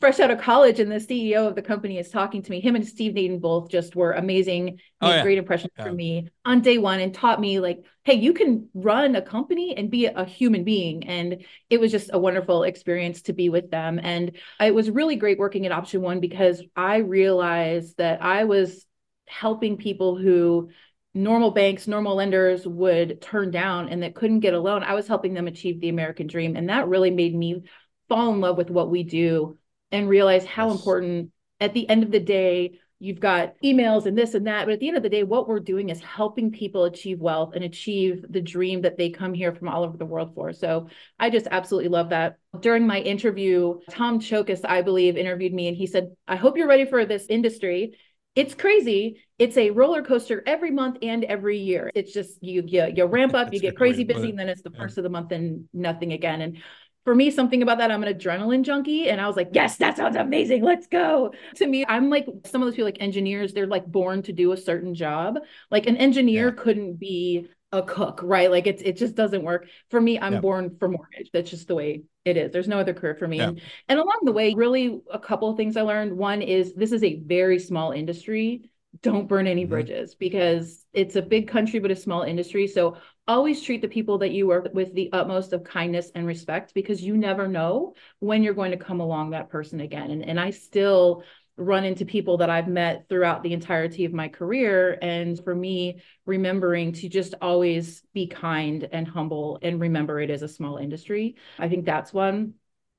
fresh 0.00 0.18
out 0.18 0.32
of 0.32 0.40
college 0.40 0.80
and 0.80 0.90
the 0.90 0.96
CEO 0.96 1.46
of 1.46 1.54
the 1.54 1.62
company 1.62 1.98
is 1.98 2.10
talking 2.10 2.42
to 2.42 2.50
me. 2.50 2.60
Him 2.60 2.74
and 2.74 2.86
Steve 2.86 3.12
Nadon 3.14 3.40
both 3.40 3.70
just 3.70 3.94
were 3.94 4.12
amazing, 4.12 4.64
made 4.64 4.80
oh, 5.00 5.08
yeah. 5.10 5.22
great 5.22 5.38
impressions 5.38 5.72
yeah. 5.78 5.84
for 5.84 5.92
me 5.92 6.28
on 6.44 6.60
day 6.60 6.78
one 6.78 6.98
and 6.98 7.14
taught 7.14 7.40
me 7.40 7.60
like, 7.60 7.84
hey, 8.02 8.14
you 8.14 8.32
can 8.32 8.68
run 8.74 9.14
a 9.14 9.22
company 9.22 9.76
and 9.76 9.90
be 9.90 10.06
a 10.06 10.24
human 10.24 10.64
being. 10.64 11.04
And 11.04 11.44
it 11.70 11.78
was 11.78 11.92
just 11.92 12.10
a 12.12 12.18
wonderful 12.18 12.64
experience 12.64 13.22
to 13.22 13.32
be 13.32 13.48
with 13.48 13.70
them. 13.70 14.00
And 14.02 14.32
it 14.60 14.74
was 14.74 14.90
really 14.90 15.14
great 15.14 15.38
working 15.38 15.66
at 15.66 15.72
Option 15.72 16.02
One 16.02 16.18
because 16.18 16.60
I 16.74 16.96
realized 16.96 17.96
that 17.98 18.22
I 18.22 18.44
was 18.44 18.84
helping 19.26 19.76
people 19.76 20.16
who 20.16 20.70
normal 21.14 21.52
banks, 21.52 21.86
normal 21.86 22.16
lenders 22.16 22.66
would 22.66 23.22
turn 23.22 23.52
down 23.52 23.88
and 23.88 24.02
that 24.02 24.16
couldn't 24.16 24.40
get 24.40 24.52
a 24.52 24.60
loan. 24.60 24.82
I 24.82 24.94
was 24.94 25.06
helping 25.06 25.32
them 25.32 25.46
achieve 25.46 25.80
the 25.80 25.88
American 25.88 26.26
dream. 26.26 26.56
And 26.56 26.68
that 26.70 26.88
really 26.88 27.12
made 27.12 27.34
me 27.34 27.62
fall 28.08 28.34
in 28.34 28.40
love 28.40 28.56
with 28.56 28.70
what 28.70 28.90
we 28.90 29.04
do 29.04 29.56
and 29.92 30.08
realize 30.08 30.44
how 30.44 30.68
yes. 30.68 30.76
important 30.76 31.30
at 31.60 31.74
the 31.74 31.88
end 31.88 32.02
of 32.02 32.10
the 32.10 32.20
day 32.20 32.78
you've 32.98 33.20
got 33.20 33.54
emails 33.62 34.06
and 34.06 34.16
this 34.16 34.34
and 34.34 34.46
that 34.46 34.64
but 34.64 34.72
at 34.72 34.80
the 34.80 34.88
end 34.88 34.96
of 34.96 35.02
the 35.02 35.08
day 35.08 35.22
what 35.22 35.46
we're 35.46 35.60
doing 35.60 35.90
is 35.90 36.00
helping 36.00 36.50
people 36.50 36.84
achieve 36.84 37.20
wealth 37.20 37.52
and 37.54 37.62
achieve 37.62 38.24
the 38.30 38.40
dream 38.40 38.80
that 38.82 38.96
they 38.96 39.10
come 39.10 39.34
here 39.34 39.54
from 39.54 39.68
all 39.68 39.84
over 39.84 39.96
the 39.98 40.06
world 40.06 40.34
for 40.34 40.52
so 40.52 40.88
i 41.18 41.28
just 41.28 41.46
absolutely 41.50 41.90
love 41.90 42.08
that 42.08 42.38
during 42.60 42.86
my 42.86 43.00
interview 43.00 43.78
tom 43.90 44.18
chokas 44.18 44.64
i 44.64 44.80
believe 44.80 45.16
interviewed 45.16 45.52
me 45.52 45.68
and 45.68 45.76
he 45.76 45.86
said 45.86 46.10
i 46.26 46.36
hope 46.36 46.56
you're 46.56 46.68
ready 46.68 46.86
for 46.86 47.04
this 47.04 47.26
industry 47.28 47.94
it's 48.36 48.54
crazy. 48.54 49.22
It's 49.38 49.56
a 49.56 49.70
roller 49.70 50.02
coaster 50.02 50.42
every 50.46 50.70
month 50.70 50.98
and 51.00 51.24
every 51.24 51.58
year. 51.58 51.90
It's 51.94 52.12
just 52.12 52.42
you 52.42 52.62
you, 52.66 52.92
you 52.94 53.06
ramp 53.06 53.34
up, 53.34 53.52
you 53.52 53.60
get 53.60 53.78
crazy 53.78 54.04
busy, 54.04 54.28
and 54.28 54.38
then 54.38 54.50
it's 54.50 54.60
the 54.60 54.70
first 54.70 54.96
yeah. 54.96 55.00
of 55.00 55.02
the 55.04 55.08
month 55.08 55.32
and 55.32 55.66
nothing 55.72 56.12
again. 56.12 56.42
And 56.42 56.58
for 57.06 57.14
me, 57.14 57.30
something 57.30 57.62
about 57.62 57.78
that, 57.78 57.92
I'm 57.92 58.02
an 58.02 58.12
adrenaline 58.12 58.62
junkie. 58.62 59.08
And 59.08 59.20
I 59.20 59.28
was 59.28 59.36
like, 59.36 59.50
yes, 59.52 59.76
that 59.76 59.96
sounds 59.96 60.16
amazing. 60.16 60.64
Let's 60.64 60.88
go. 60.88 61.32
To 61.54 61.64
me, 61.64 61.84
I'm 61.86 62.10
like 62.10 62.26
some 62.46 62.60
of 62.60 62.66
those 62.66 62.74
people 62.74 62.86
like 62.86 63.00
engineers, 63.00 63.52
they're 63.52 63.68
like 63.68 63.86
born 63.86 64.22
to 64.22 64.32
do 64.32 64.50
a 64.50 64.56
certain 64.56 64.92
job. 64.92 65.38
Like 65.70 65.86
an 65.86 65.96
engineer 65.98 66.48
yeah. 66.48 66.60
couldn't 66.60 66.94
be 66.94 67.46
a 67.70 67.80
cook, 67.80 68.22
right? 68.24 68.50
Like 68.50 68.66
it's 68.66 68.82
it 68.82 68.96
just 68.96 69.14
doesn't 69.14 69.44
work. 69.44 69.68
For 69.88 70.00
me, 70.00 70.18
I'm 70.18 70.32
yeah. 70.32 70.40
born 70.40 70.76
for 70.80 70.88
mortgage. 70.88 71.30
That's 71.32 71.48
just 71.48 71.68
the 71.68 71.76
way 71.76 72.02
it 72.24 72.36
is. 72.36 72.50
There's 72.50 72.66
no 72.66 72.80
other 72.80 72.92
career 72.92 73.14
for 73.14 73.28
me. 73.28 73.36
Yeah. 73.36 73.50
And, 73.50 73.60
and 73.88 74.00
along 74.00 74.22
the 74.24 74.32
way, 74.32 74.54
really 74.54 75.00
a 75.08 75.20
couple 75.20 75.48
of 75.48 75.56
things 75.56 75.76
I 75.76 75.82
learned. 75.82 76.16
One 76.16 76.42
is 76.42 76.74
this 76.74 76.90
is 76.90 77.04
a 77.04 77.20
very 77.20 77.60
small 77.60 77.92
industry 77.92 78.68
don't 79.02 79.28
burn 79.28 79.46
any 79.46 79.62
mm-hmm. 79.62 79.70
bridges 79.70 80.14
because 80.14 80.84
it's 80.92 81.16
a 81.16 81.22
big 81.22 81.48
country 81.48 81.78
but 81.80 81.90
a 81.90 81.96
small 81.96 82.22
industry 82.22 82.66
so 82.66 82.96
always 83.28 83.62
treat 83.62 83.82
the 83.82 83.88
people 83.88 84.18
that 84.18 84.30
you 84.30 84.46
work 84.46 84.68
with 84.72 84.94
the 84.94 85.10
utmost 85.12 85.52
of 85.52 85.64
kindness 85.64 86.10
and 86.14 86.26
respect 86.26 86.74
because 86.74 87.02
you 87.02 87.16
never 87.16 87.48
know 87.48 87.94
when 88.20 88.42
you're 88.42 88.54
going 88.54 88.70
to 88.70 88.76
come 88.76 89.00
along 89.00 89.30
that 89.30 89.50
person 89.50 89.80
again 89.80 90.10
and, 90.10 90.24
and 90.24 90.38
i 90.38 90.50
still 90.50 91.22
run 91.56 91.84
into 91.84 92.04
people 92.04 92.36
that 92.36 92.50
i've 92.50 92.68
met 92.68 93.08
throughout 93.08 93.42
the 93.42 93.52
entirety 93.52 94.04
of 94.04 94.12
my 94.12 94.28
career 94.28 94.98
and 95.02 95.42
for 95.42 95.54
me 95.54 96.00
remembering 96.24 96.92
to 96.92 97.08
just 97.08 97.34
always 97.40 98.02
be 98.12 98.26
kind 98.26 98.88
and 98.92 99.08
humble 99.08 99.58
and 99.62 99.80
remember 99.80 100.20
it 100.20 100.30
is 100.30 100.42
a 100.42 100.48
small 100.48 100.76
industry 100.76 101.36
i 101.58 101.68
think 101.68 101.84
that's 101.84 102.12
one 102.12 102.54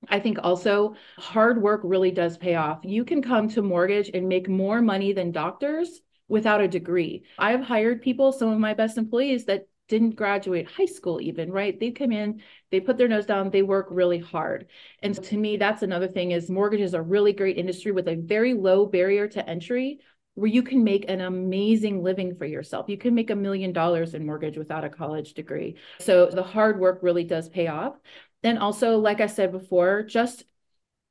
I 0.10 0.20
think 0.20 0.38
also 0.44 0.96
hard 1.18 1.62
work 1.62 1.82
really 1.84 2.12
does 2.12 2.38
pay 2.38 2.54
off. 2.56 2.82
You 2.84 3.04
can 3.04 3.22
come 3.22 3.50
to 3.50 3.62
mortgage 3.62 4.12
and 4.14 4.30
make 4.30 4.48
more 4.48 4.80
money 4.82 5.12
than 5.12 5.32
doctors 5.32 6.02
without 6.28 6.62
a 6.62 6.68
degree. 6.68 7.24
I've 7.40 7.64
hired 7.64 8.02
people, 8.02 8.32
some 8.32 8.50
of 8.50 8.60
my 8.60 8.74
best 8.74 8.98
employees 8.98 9.46
that 9.46 9.68
didn't 9.88 10.16
graduate 10.16 10.70
high 10.70 10.86
school 10.86 11.22
even, 11.22 11.52
right? 11.52 11.80
They 11.80 11.92
come 11.92 12.12
in, 12.12 12.42
they 12.72 12.80
put 12.80 12.98
their 12.98 13.08
nose 13.08 13.26
down, 13.26 13.50
they 13.50 13.64
work 13.64 13.88
really 13.90 14.20
hard. 14.20 14.68
And 15.02 15.16
to 15.24 15.38
me, 15.38 15.58
that's 15.58 15.84
another 15.84 16.08
thing 16.08 16.32
is 16.32 16.50
mortgage 16.50 16.82
is 16.82 16.94
a 16.94 17.02
really 17.02 17.34
great 17.34 17.58
industry 17.58 17.92
with 17.92 18.08
a 18.08 18.16
very 18.16 18.54
low 18.54 18.86
barrier 18.86 19.28
to 19.30 19.50
entry 19.50 20.00
where 20.36 20.48
you 20.48 20.62
can 20.62 20.84
make 20.84 21.10
an 21.10 21.22
amazing 21.22 22.04
living 22.04 22.36
for 22.36 22.46
yourself. 22.46 22.88
You 22.90 22.98
can 22.98 23.16
make 23.16 23.32
a 23.32 23.36
million 23.36 23.74
dollars 23.74 24.14
in 24.14 24.24
mortgage 24.24 24.56
without 24.56 24.84
a 24.84 24.90
college 24.90 25.34
degree. 25.34 25.78
So 26.00 26.28
the 26.28 26.44
hard 26.44 26.80
work 26.80 27.00
really 27.02 27.24
does 27.24 27.50
pay 27.50 27.68
off. 27.68 27.96
And 28.44 28.60
also, 28.60 29.00
like 29.00 29.20
I 29.20 29.26
said 29.26 29.52
before, 29.52 30.04
just 30.04 30.44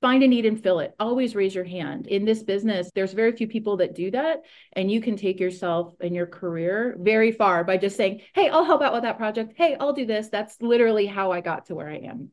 find 0.00 0.22
a 0.22 0.28
need 0.28 0.46
and 0.46 0.62
fill 0.62 0.80
it. 0.80 0.94
Always 0.98 1.34
raise 1.34 1.54
your 1.54 1.64
hand. 1.64 2.06
In 2.06 2.24
this 2.24 2.42
business, 2.42 2.90
there's 2.94 3.12
very 3.12 3.32
few 3.32 3.48
people 3.48 3.78
that 3.78 3.94
do 3.94 4.10
that. 4.10 4.42
And 4.72 4.90
you 4.90 5.00
can 5.00 5.16
take 5.16 5.40
yourself 5.40 5.94
and 6.00 6.14
your 6.14 6.26
career 6.26 6.96
very 6.98 7.32
far 7.32 7.64
by 7.64 7.76
just 7.78 7.96
saying, 7.96 8.22
Hey, 8.34 8.48
I'll 8.48 8.64
help 8.64 8.82
out 8.82 8.92
with 8.92 9.02
that 9.02 9.16
project. 9.18 9.54
Hey, 9.56 9.76
I'll 9.78 9.92
do 9.92 10.06
this. 10.06 10.28
That's 10.28 10.60
literally 10.60 11.06
how 11.06 11.32
I 11.32 11.40
got 11.40 11.66
to 11.66 11.74
where 11.74 11.88
I 11.88 11.98
am. 11.98 12.30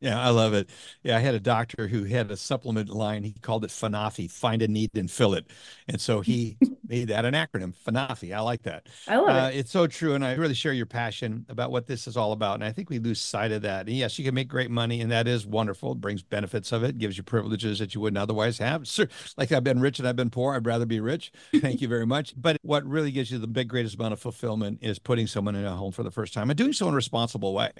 Yeah, 0.00 0.20
I 0.20 0.28
love 0.30 0.54
it. 0.54 0.70
Yeah, 1.02 1.16
I 1.16 1.20
had 1.20 1.34
a 1.34 1.40
doctor 1.40 1.88
who 1.88 2.04
had 2.04 2.30
a 2.30 2.36
supplement 2.36 2.88
line. 2.88 3.24
He 3.24 3.32
called 3.32 3.64
it 3.64 3.70
FNAFI, 3.70 4.30
find 4.30 4.62
a 4.62 4.68
need 4.68 4.90
and 4.94 5.10
fill 5.10 5.34
it. 5.34 5.50
And 5.88 6.00
so 6.00 6.20
he 6.20 6.56
made 6.88 7.08
that 7.08 7.24
an 7.24 7.34
acronym, 7.34 7.74
FNAFI. 7.86 8.34
I 8.34 8.40
like 8.40 8.62
that. 8.62 8.86
I 9.06 9.16
love 9.16 9.28
uh. 9.28 9.50
It's 9.52 9.70
so 9.70 9.86
true. 9.86 10.14
And 10.14 10.24
I 10.24 10.34
really 10.34 10.54
share 10.54 10.72
your 10.72 10.86
passion 10.86 11.44
about 11.48 11.70
what 11.70 11.86
this 11.86 12.06
is 12.06 12.16
all 12.16 12.32
about. 12.32 12.54
And 12.54 12.64
I 12.64 12.72
think 12.72 12.90
we 12.90 12.98
lose 12.98 13.20
sight 13.20 13.52
of 13.52 13.62
that. 13.62 13.86
And 13.86 13.96
yes, 13.96 14.18
you 14.18 14.24
can 14.24 14.34
make 14.34 14.48
great 14.48 14.70
money, 14.70 15.00
and 15.00 15.10
that 15.10 15.28
is 15.28 15.46
wonderful. 15.46 15.92
It 15.92 16.00
brings 16.00 16.22
benefits 16.22 16.72
of 16.72 16.82
it, 16.82 16.98
gives 16.98 17.16
you 17.16 17.22
privileges 17.22 17.78
that 17.78 17.94
you 17.94 18.00
wouldn't 18.00 18.18
otherwise 18.18 18.58
have. 18.58 18.88
Sir, 18.88 19.08
like 19.36 19.52
I've 19.52 19.64
been 19.64 19.80
rich 19.80 19.98
and 19.98 20.08
I've 20.08 20.16
been 20.16 20.30
poor. 20.30 20.54
I'd 20.54 20.66
rather 20.66 20.86
be 20.86 21.00
rich. 21.00 21.32
Thank 21.60 21.80
you 21.80 21.88
very 21.88 22.06
much. 22.06 22.34
But 22.36 22.56
what 22.62 22.84
really 22.84 23.10
gives 23.10 23.30
you 23.30 23.38
the 23.38 23.46
big, 23.46 23.68
greatest 23.68 23.96
amount 23.96 24.12
of 24.12 24.20
fulfillment 24.20 24.78
is 24.80 24.98
putting 24.98 25.26
someone 25.26 25.54
in 25.56 25.64
a 25.64 25.74
home 25.74 25.92
for 25.92 26.02
the 26.02 26.10
first 26.10 26.32
time 26.32 26.50
and 26.50 26.56
doing 26.56 26.72
so 26.72 26.86
in 26.88 26.94
a 26.94 26.96
responsible 26.96 27.54
way. 27.54 27.70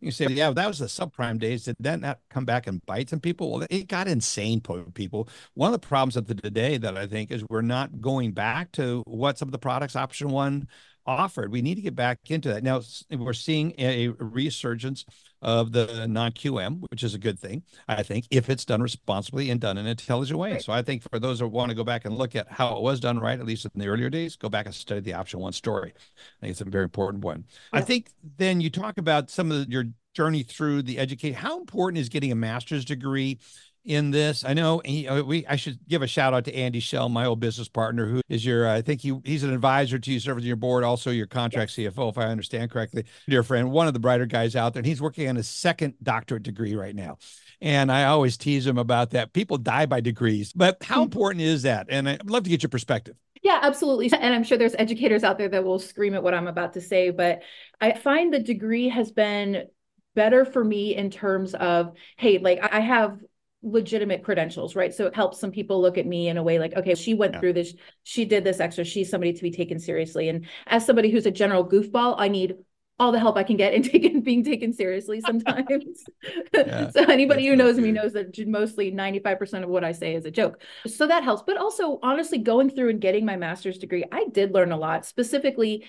You 0.00 0.10
say, 0.10 0.26
yeah, 0.26 0.50
that 0.50 0.68
was 0.68 0.78
the 0.78 0.86
subprime 0.86 1.38
days 1.38 1.64
did 1.64 1.76
that 1.80 2.00
not 2.00 2.20
come 2.30 2.44
back 2.44 2.66
and 2.66 2.84
bite 2.86 3.10
some 3.10 3.20
people? 3.20 3.50
Well, 3.50 3.66
it 3.70 3.88
got 3.88 4.08
insane, 4.08 4.60
people. 4.94 5.28
One 5.54 5.72
of 5.72 5.80
the 5.80 5.86
problems 5.86 6.16
of 6.16 6.26
the 6.26 6.34
today 6.34 6.76
that 6.76 6.96
I 6.96 7.06
think 7.06 7.30
is 7.30 7.44
we're 7.48 7.62
not 7.62 8.00
going 8.00 8.32
back 8.32 8.53
to 8.72 9.02
what 9.06 9.38
some 9.38 9.48
of 9.48 9.52
the 9.52 9.58
products 9.58 9.96
option 9.96 10.30
one 10.30 10.68
offered. 11.06 11.52
We 11.52 11.62
need 11.62 11.74
to 11.74 11.82
get 11.82 11.94
back 11.94 12.18
into 12.30 12.48
that. 12.48 12.62
Now 12.62 12.80
we're 13.10 13.32
seeing 13.32 13.74
a 13.78 14.08
resurgence 14.18 15.04
of 15.42 15.72
the 15.72 16.06
non-QM, 16.08 16.80
which 16.90 17.02
is 17.02 17.14
a 17.14 17.18
good 17.18 17.38
thing, 17.38 17.62
I 17.86 18.02
think, 18.02 18.26
if 18.30 18.48
it's 18.48 18.64
done 18.64 18.80
responsibly 18.80 19.50
and 19.50 19.60
done 19.60 19.76
in 19.76 19.84
an 19.84 19.90
intelligent 19.90 20.38
way. 20.38 20.52
Right. 20.52 20.62
So 20.62 20.72
I 20.72 20.80
think 20.80 21.02
for 21.02 21.18
those 21.18 21.40
that 21.40 21.48
want 21.48 21.68
to 21.68 21.74
go 21.74 21.84
back 21.84 22.06
and 22.06 22.16
look 22.16 22.34
at 22.34 22.50
how 22.50 22.76
it 22.76 22.82
was 22.82 23.00
done 23.00 23.18
right, 23.18 23.38
at 23.38 23.44
least 23.44 23.66
in 23.66 23.72
the 23.74 23.88
earlier 23.88 24.08
days, 24.08 24.36
go 24.36 24.48
back 24.48 24.64
and 24.64 24.74
study 24.74 25.00
the 25.00 25.12
option 25.12 25.40
one 25.40 25.52
story. 25.52 25.92
I 25.94 26.40
think 26.40 26.52
it's 26.52 26.62
a 26.62 26.64
very 26.64 26.84
important 26.84 27.22
one. 27.22 27.44
Yeah. 27.72 27.80
I 27.80 27.82
think 27.82 28.08
then 28.38 28.62
you 28.62 28.70
talk 28.70 28.96
about 28.96 29.28
some 29.28 29.52
of 29.52 29.66
the, 29.66 29.70
your 29.70 29.84
journey 30.14 30.42
through 30.42 30.82
the 30.82 30.98
educate. 30.98 31.34
How 31.34 31.58
important 31.58 32.00
is 32.00 32.08
getting 32.08 32.32
a 32.32 32.36
master's 32.36 32.86
degree 32.86 33.38
in 33.84 34.10
this. 34.10 34.44
I 34.44 34.54
know 34.54 34.80
he, 34.84 35.06
uh, 35.06 35.22
we. 35.22 35.46
I 35.46 35.56
should 35.56 35.78
give 35.86 36.02
a 36.02 36.06
shout 36.06 36.34
out 36.34 36.44
to 36.46 36.54
Andy 36.54 36.80
Shell, 36.80 37.08
my 37.08 37.26
old 37.26 37.40
business 37.40 37.68
partner, 37.68 38.06
who 38.06 38.22
is 38.28 38.44
your. 38.44 38.68
I 38.68 38.82
think 38.82 39.00
he 39.00 39.18
he's 39.24 39.42
an 39.44 39.52
advisor 39.52 39.98
to 39.98 40.12
you, 40.12 40.20
serving 40.20 40.42
on 40.42 40.46
your 40.46 40.56
board, 40.56 40.84
also 40.84 41.10
your 41.10 41.26
contract 41.26 41.76
yes. 41.76 41.94
CFO, 41.94 42.10
if 42.10 42.18
I 42.18 42.24
understand 42.24 42.70
correctly. 42.70 43.04
Dear 43.28 43.42
friend, 43.42 43.70
one 43.70 43.86
of 43.86 43.92
the 43.92 44.00
brighter 44.00 44.26
guys 44.26 44.56
out 44.56 44.72
there, 44.72 44.80
and 44.80 44.86
he's 44.86 45.02
working 45.02 45.28
on 45.28 45.36
his 45.36 45.48
second 45.48 45.94
doctorate 46.02 46.42
degree 46.42 46.74
right 46.74 46.94
now. 46.94 47.18
And 47.60 47.90
I 47.92 48.04
always 48.04 48.36
tease 48.36 48.66
him 48.66 48.78
about 48.78 49.10
that. 49.10 49.32
People 49.32 49.58
die 49.58 49.86
by 49.86 50.00
degrees, 50.00 50.52
but 50.52 50.82
how 50.82 50.96
mm-hmm. 50.96 51.04
important 51.04 51.42
is 51.42 51.62
that? 51.62 51.86
And 51.88 52.08
I'd 52.08 52.28
love 52.28 52.44
to 52.44 52.50
get 52.50 52.62
your 52.62 52.70
perspective. 52.70 53.16
Yeah, 53.42 53.60
absolutely. 53.62 54.10
And 54.12 54.34
I'm 54.34 54.42
sure 54.42 54.56
there's 54.56 54.74
educators 54.78 55.22
out 55.22 55.36
there 55.36 55.48
that 55.50 55.64
will 55.64 55.78
scream 55.78 56.14
at 56.14 56.22
what 56.22 56.32
I'm 56.32 56.46
about 56.46 56.72
to 56.74 56.80
say, 56.80 57.10
but 57.10 57.42
I 57.80 57.92
find 57.92 58.32
the 58.32 58.38
degree 58.38 58.88
has 58.88 59.12
been 59.12 59.66
better 60.14 60.44
for 60.44 60.64
me 60.64 60.94
in 60.94 61.10
terms 61.10 61.54
of 61.54 61.92
hey 62.16 62.38
like 62.38 62.60
i 62.72 62.80
have 62.80 63.18
legitimate 63.64 64.22
credentials, 64.22 64.76
right? 64.76 64.94
So 64.94 65.06
it 65.06 65.14
helps 65.14 65.40
some 65.40 65.50
people 65.50 65.80
look 65.80 65.98
at 65.98 66.06
me 66.06 66.28
in 66.28 66.36
a 66.36 66.42
way 66.42 66.58
like, 66.58 66.74
okay, 66.74 66.94
she 66.94 67.14
went 67.14 67.34
Yeah. 67.34 67.40
through 67.40 67.54
this, 67.54 67.74
she 68.02 68.24
did 68.24 68.44
this 68.44 68.60
extra, 68.60 68.84
she's 68.84 69.10
somebody 69.10 69.32
to 69.32 69.42
be 69.42 69.50
taken 69.50 69.78
seriously. 69.78 70.28
And 70.28 70.46
as 70.66 70.84
somebody 70.86 71.10
who's 71.10 71.26
a 71.26 71.30
general 71.30 71.66
goofball, 71.68 72.16
I 72.18 72.28
need 72.28 72.56
all 73.00 73.10
the 73.10 73.18
help 73.18 73.36
I 73.36 73.42
can 73.42 73.56
get 73.56 73.74
in 73.74 73.82
taking 73.90 74.20
being 74.20 74.44
taken 74.44 74.72
seriously 74.72 75.20
sometimes. 75.20 76.04
Yeah, 76.54 76.90
so 76.90 77.02
anybody 77.04 77.46
who 77.46 77.56
knows 77.56 77.78
me 77.78 77.90
knows 77.92 78.12
that 78.12 78.38
mostly 78.46 78.90
95% 78.90 79.64
of 79.64 79.70
what 79.70 79.84
I 79.84 79.92
say 79.92 80.14
is 80.14 80.24
a 80.24 80.30
joke. 80.30 80.62
So 80.86 81.06
that 81.06 81.24
helps. 81.24 81.42
But 81.42 81.56
also 81.56 81.98
honestly 82.02 82.38
going 82.38 82.70
through 82.70 82.90
and 82.90 83.00
getting 83.00 83.24
my 83.24 83.36
master's 83.36 83.78
degree, 83.78 84.04
I 84.12 84.26
did 84.32 84.52
learn 84.52 84.72
a 84.72 84.76
lot. 84.76 85.04
Specifically, 85.04 85.84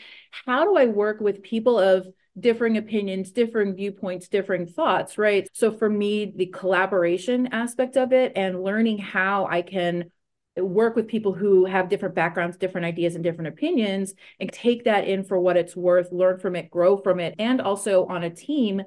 how 0.46 0.65
do 0.65 0.75
I 0.75 0.88
work 0.88 1.20
with 1.22 1.44
people 1.44 1.79
of 1.79 2.08
differing 2.37 2.77
opinions, 2.77 3.31
differing 3.31 3.75
viewpoints, 3.75 4.27
differing 4.27 4.65
thoughts, 4.65 5.17
right? 5.17 5.47
So 5.53 5.71
for 5.71 5.89
me, 5.89 6.33
the 6.35 6.47
collaboration 6.47 7.47
aspect 7.51 7.95
of 7.95 8.11
it 8.11 8.33
and 8.35 8.63
learning 8.63 8.97
how 8.97 9.45
I 9.45 9.61
can 9.61 10.11
work 10.57 10.95
with 10.95 11.07
people 11.07 11.33
who 11.33 11.65
have 11.65 11.89
different 11.89 12.15
backgrounds, 12.15 12.57
different 12.57 12.85
ideas, 12.85 13.15
and 13.15 13.23
different 13.23 13.49
opinions, 13.49 14.13
and 14.39 14.51
take 14.51 14.85
that 14.85 15.07
in 15.07 15.23
for 15.23 15.39
what 15.39 15.57
it's 15.57 15.75
worth, 15.75 16.11
learn 16.11 16.39
from 16.39 16.55
it, 16.55 16.69
grow 16.69 16.97
from 16.97 17.19
it, 17.19 17.35
and 17.39 17.61
also 17.61 18.05
on 18.05 18.23
a 18.23 18.29
team, 18.29 18.81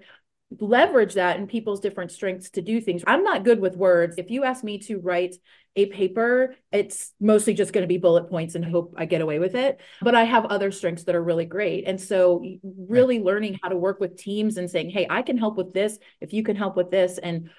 leverage 0.60 1.14
that 1.14 1.38
in 1.38 1.46
people's 1.46 1.80
different 1.80 2.10
strengths 2.10 2.50
to 2.50 2.62
do 2.62 2.80
things. 2.80 3.04
I'm 3.06 3.22
not 3.22 3.44
good 3.44 3.60
with 3.60 3.76
words. 3.76 4.16
If 4.16 4.30
you 4.30 4.44
ask 4.44 4.64
me 4.64 4.78
to 4.80 4.98
write 4.98 5.36
a 5.76 5.86
paper, 5.86 6.56
it's 6.72 7.12
mostly 7.20 7.54
just 7.54 7.72
going 7.72 7.82
to 7.82 7.88
be 7.88 7.98
bullet 7.98 8.30
points 8.30 8.54
and 8.54 8.64
hope 8.64 8.94
I 8.96 9.04
get 9.04 9.20
away 9.20 9.38
with 9.38 9.54
it. 9.54 9.80
But 10.00 10.14
I 10.14 10.24
have 10.24 10.46
other 10.46 10.72
strengths 10.72 11.04
that 11.04 11.14
are 11.14 11.22
really 11.22 11.44
great. 11.44 11.84
And 11.86 12.00
so, 12.00 12.42
really 12.62 13.20
learning 13.20 13.58
how 13.62 13.68
to 13.68 13.76
work 13.76 14.00
with 14.00 14.16
teams 14.16 14.56
and 14.56 14.70
saying, 14.70 14.90
hey, 14.90 15.06
I 15.08 15.22
can 15.22 15.36
help 15.36 15.56
with 15.56 15.74
this 15.74 15.98
if 16.20 16.32
you 16.32 16.42
can 16.42 16.56
help 16.56 16.76
with 16.76 16.90
this. 16.90 17.18
And 17.18 17.50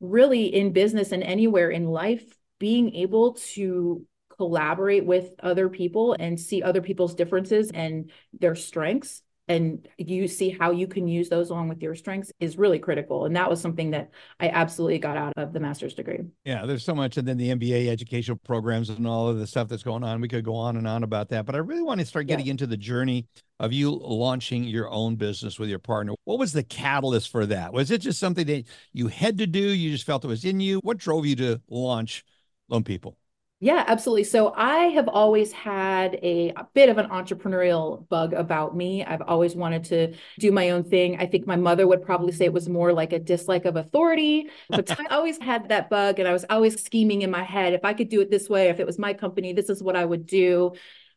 really 0.00 0.46
in 0.46 0.72
business 0.72 1.12
and 1.12 1.22
anywhere 1.22 1.70
in 1.70 1.86
life, 1.86 2.24
being 2.58 2.94
able 2.96 3.34
to 3.54 4.04
collaborate 4.36 5.06
with 5.06 5.30
other 5.40 5.68
people 5.68 6.16
and 6.18 6.38
see 6.38 6.62
other 6.62 6.82
people's 6.82 7.14
differences 7.14 7.70
and 7.72 8.10
their 8.38 8.56
strengths 8.56 9.22
and 9.48 9.88
you 9.98 10.28
see 10.28 10.50
how 10.50 10.70
you 10.70 10.86
can 10.86 11.08
use 11.08 11.28
those 11.28 11.50
along 11.50 11.68
with 11.68 11.82
your 11.82 11.94
strengths 11.94 12.32
is 12.40 12.56
really 12.56 12.78
critical 12.78 13.26
and 13.26 13.34
that 13.34 13.50
was 13.50 13.60
something 13.60 13.90
that 13.90 14.10
i 14.40 14.48
absolutely 14.48 14.98
got 14.98 15.16
out 15.16 15.32
of 15.36 15.52
the 15.52 15.60
master's 15.60 15.94
degree 15.94 16.20
Yeah, 16.44 16.66
there's 16.66 16.84
so 16.84 16.94
much, 16.94 17.16
and 17.18 17.26
then 17.26 17.36
the 17.36 17.50
MBA 17.50 17.88
educational 17.88 18.36
programs 18.44 18.90
and 18.90 19.06
all 19.06 19.28
of 19.28 19.38
the 19.38 19.46
stuff 19.46 19.68
that's 19.68 19.84
going 19.84 20.02
on. 20.02 20.20
We 20.20 20.26
could 20.28 20.44
go 20.44 20.56
on 20.56 20.76
and 20.76 20.88
on 20.88 21.04
about 21.04 21.28
that, 21.28 21.46
but 21.46 21.54
I 21.54 21.58
really 21.58 21.82
want 21.82 22.00
to 22.00 22.06
start 22.06 22.26
Yeah. 22.28 22.36
getting 22.36 22.50
into 22.50 22.66
the 22.66 22.76
journey 22.76 23.26
of 23.60 23.72
you 23.72 23.90
launching 23.92 24.64
your 24.64 24.90
own 24.90 25.14
business 25.16 25.58
with 25.60 25.68
your 25.68 25.78
partner. 25.78 26.14
What 26.24 26.40
was 26.40 26.52
the 26.52 26.64
catalyst 26.64 27.30
for 27.30 27.46
that? 27.46 27.72
Was 27.72 27.92
it 27.92 28.00
just 28.00 28.18
something 28.18 28.46
that 28.46 28.64
you 28.92 29.06
had 29.06 29.38
to 29.38 29.46
do? 29.46 29.60
You 29.60 29.92
just 29.92 30.04
felt 30.04 30.24
it 30.24 30.28
was 30.28 30.44
in 30.44 30.58
you? 30.60 30.78
What 30.82 30.98
drove 30.98 31.26
you 31.26 31.36
to 31.36 31.60
launch 31.68 32.24
Loan 32.68 32.82
People? 32.82 33.16
Yeah, 33.64 33.84
absolutely. 33.86 34.24
So 34.24 34.52
I 34.56 34.86
have 34.88 35.06
always 35.06 35.52
had 35.52 36.16
a, 36.20 36.48
a 36.56 36.66
bit 36.74 36.88
of 36.88 36.98
an 36.98 37.06
entrepreneurial 37.10 38.08
bug 38.08 38.32
about 38.32 38.76
me. 38.76 39.04
I've 39.04 39.22
always 39.22 39.54
wanted 39.54 39.84
to 39.84 40.14
do 40.40 40.50
my 40.50 40.70
own 40.70 40.82
thing. 40.82 41.20
I 41.20 41.26
think 41.26 41.46
my 41.46 41.54
mother 41.54 41.86
would 41.86 42.02
probably 42.02 42.32
say 42.32 42.44
it 42.46 42.52
was 42.52 42.68
more 42.68 42.92
like 42.92 43.12
a 43.12 43.20
dislike 43.20 43.64
of 43.64 43.76
authority, 43.76 44.50
but 44.68 44.90
I 45.00 45.04
always 45.14 45.38
had 45.38 45.68
that 45.68 45.90
bug 45.90 46.18
and 46.18 46.26
I 46.26 46.32
was 46.32 46.44
always 46.50 46.82
scheming 46.82 47.22
in 47.22 47.30
my 47.30 47.44
head. 47.44 47.72
If 47.72 47.84
I 47.84 47.94
could 47.94 48.08
do 48.08 48.20
it 48.20 48.32
this 48.32 48.48
way, 48.48 48.68
if 48.68 48.80
it 48.80 48.86
was 48.86 48.98
my 48.98 49.14
company, 49.14 49.52
this 49.52 49.70
is 49.70 49.80
what 49.80 49.94
I 49.94 50.04
would 50.04 50.26
do. 50.26 50.72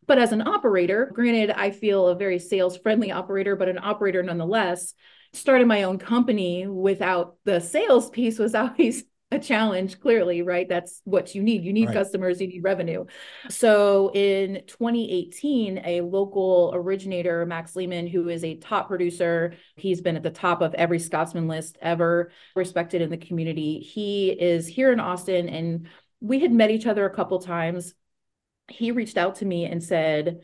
But 0.06 0.20
as 0.20 0.32
an 0.32 0.48
operator, 0.48 1.10
granted, 1.16 1.50
I 1.50 1.72
feel 1.72 2.10
a 2.10 2.16
very 2.16 2.38
sales 2.38 2.78
friendly 2.78 3.12
operator, 3.12 3.56
but 3.56 3.70
an 3.70 3.80
operator 3.82 4.22
nonetheless, 4.22 4.94
starting 5.34 5.66
my 5.66 5.82
own 5.82 5.98
company 5.98 6.68
without 6.68 7.38
the 7.44 7.60
sales 7.60 8.12
piece 8.12 8.38
was 8.38 8.54
always 8.56 9.04
a 9.36 9.40
challenge 9.40 10.00
clearly 10.00 10.42
right 10.42 10.68
that's 10.68 11.02
what 11.06 11.36
you 11.36 11.44
need 11.44 11.64
you 11.64 11.74
need 11.74 11.88
Right. 11.88 11.94
customers 11.94 12.42
you 12.42 12.48
need 12.48 12.64
revenue 12.64 13.06
so 13.50 14.12
in 14.14 14.64
2018 14.68 15.82
a 15.86 16.02
local 16.02 16.72
originator 16.74 17.46
max 17.46 17.76
lehman 17.76 18.08
who 18.08 18.30
is 18.30 18.44
a 18.44 18.56
top 18.56 18.88
producer 18.88 19.54
he's 19.76 20.02
been 20.02 20.16
at 20.16 20.24
the 20.24 20.32
top 20.32 20.62
of 20.62 20.74
every 20.74 21.00
scotsman 21.00 21.48
list 21.48 21.78
ever 21.82 22.32
respected 22.56 23.02
in 23.02 23.10
the 23.10 23.18
community 23.18 23.80
he 23.80 24.30
is 24.32 24.68
here 24.68 24.92
in 24.92 25.00
austin 25.00 25.50
and 25.50 25.88
we 26.22 26.40
had 26.40 26.52
met 26.52 26.72
each 26.72 26.88
other 26.88 27.06
a 27.06 27.14
couple 27.14 27.40
times 27.40 27.94
he 28.68 28.92
reached 28.92 29.18
out 29.18 29.36
to 29.36 29.46
me 29.46 29.66
and 29.66 29.84
said 29.84 30.42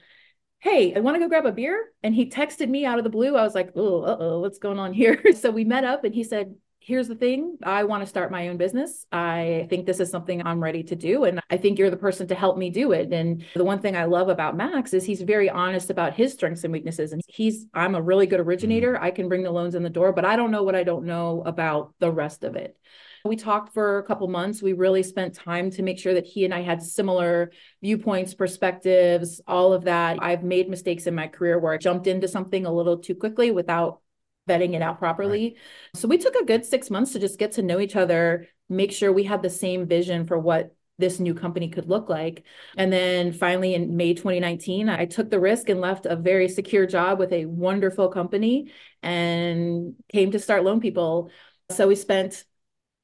hey, 0.62 0.93
I 0.95 1.00
want 1.00 1.15
to 1.15 1.19
go 1.19 1.27
grab 1.27 1.45
a 1.48 1.51
beer. 1.51 1.91
And 2.03 2.13
he 2.13 2.29
texted 2.29 2.69
me 2.69 2.86
out 2.86 3.00
of 3.00 3.03
the 3.03 3.10
blue. 3.10 3.36
I 3.36 3.41
was 3.41 3.55
like, 3.55 3.71
oh, 3.75 4.03
uh-oh, 4.03 4.39
what's 4.39 4.60
going 4.60 4.77
on 4.79 4.93
here? 4.93 5.19
so 5.39 5.50
we 5.50 5.65
met 5.65 5.83
up 5.83 6.03
and 6.03 6.13
he 6.13 6.24
said, 6.24 6.55
here's 6.83 7.07
the 7.07 7.15
thing. 7.15 7.57
I 7.63 7.83
want 7.83 8.01
to 8.01 8.07
start 8.07 8.31
my 8.31 8.47
own 8.47 8.57
business. 8.57 9.05
I 9.11 9.67
think 9.69 9.85
this 9.85 10.00
is 10.00 10.09
something 10.09 10.45
I'm 10.45 10.61
ready 10.61 10.81
to 10.83 10.95
do. 10.95 11.25
And 11.25 11.39
I 11.51 11.57
think 11.57 11.77
you're 11.77 11.91
the 11.91 11.95
person 11.95 12.27
to 12.29 12.35
help 12.35 12.57
me 12.57 12.71
do 12.71 12.91
it. 12.91 13.13
And 13.13 13.45
the 13.53 13.63
one 13.63 13.79
thing 13.79 13.95
I 13.95 14.05
love 14.05 14.29
about 14.29 14.57
Max 14.57 14.91
is 14.93 15.03
he's 15.03 15.21
very 15.21 15.47
honest 15.47 15.91
about 15.91 16.15
his 16.15 16.33
strengths 16.33 16.63
and 16.63 16.73
weaknesses. 16.73 17.11
And 17.11 17.21
he's, 17.27 17.67
I'm 17.75 17.93
a 17.93 18.01
really 18.01 18.25
good 18.25 18.39
mm-hmm. 18.39 18.50
originator. 18.50 19.00
I 19.00 19.11
can 19.11 19.29
bring 19.29 19.43
the 19.43 19.51
loans 19.51 19.75
in 19.75 19.83
the 19.83 19.91
door, 19.91 20.11
but 20.11 20.25
I 20.25 20.35
don't 20.35 20.50
know 20.50 20.63
what 20.63 20.75
I 20.75 20.83
don't 20.83 21.05
know 21.05 21.43
about 21.45 21.93
the 22.00 22.11
rest 22.11 22.43
of 22.43 22.55
it. 22.55 22.75
We 23.23 23.35
talked 23.35 23.73
for 23.75 24.00
a 24.00 24.03
couple 24.03 24.27
months. 24.27 24.63
We 24.63 24.73
really 24.73 25.03
spent 25.03 25.35
time 25.35 25.69
to 25.71 25.83
make 25.83 26.00
sure 26.00 26.15
that 26.15 26.25
he 26.25 26.45
and 26.45 26.53
I 26.53 26.61
had 26.61 26.81
similar 26.81 27.51
viewpoints, 27.83 28.33
perspectives, 28.33 29.39
all 29.47 29.73
of 29.73 29.83
that. 29.83 30.17
I've 30.19 30.43
made 30.43 30.67
mistakes 30.67 31.05
in 31.05 31.13
my 31.13 31.27
career 31.27 31.59
where 31.59 31.73
I 31.73 31.77
jumped 31.77 32.07
into 32.07 32.27
something 32.27 32.65
a 32.65 32.73
little 32.73 32.97
too 32.97 33.13
quickly 33.13 33.51
without 33.51 34.00
vetting 34.48 34.74
it 34.74 34.81
out 34.81 35.00
properly. 35.00 35.57
So 35.93 36.07
we 36.07 36.17
took 36.17 36.36
a 36.36 36.45
good 36.45 36.65
six 36.65 36.89
months 36.89 37.13
to 37.13 37.19
just 37.19 37.39
get 37.39 37.53
to 37.53 37.62
know 37.62 37.79
each 37.79 37.95
other, 37.95 38.48
make 38.69 38.91
sure 38.91 39.12
we 39.12 39.24
had 39.24 39.41
the 39.41 39.50
same 39.50 39.88
vision 39.88 40.25
for 40.25 40.38
what 40.38 40.75
this 40.98 41.19
new 41.19 41.33
company 41.33 41.67
could 41.67 41.89
look 41.89 42.10
like. 42.10 42.43
And 42.77 42.93
then 42.93 43.33
finally 43.33 43.74
in 43.74 43.98
May 43.98 44.13
2019, 44.13 44.88
I 44.88 45.05
took 45.05 45.29
the 45.29 45.39
risk 45.39 45.69
and 45.69 45.81
left 45.81 46.05
a 46.05 46.15
very 46.15 46.48
secure 46.48 46.86
job 46.86 47.19
with 47.19 47.33
a 47.33 47.45
wonderful 47.45 48.10
company 48.10 48.71
and 49.01 49.95
came 50.10 50.31
to 50.31 50.39
start 50.39 50.63
Loan 50.63 50.79
People. 50.79 51.31
So 51.71 51.88
we 51.88 51.95
spent 51.95 52.45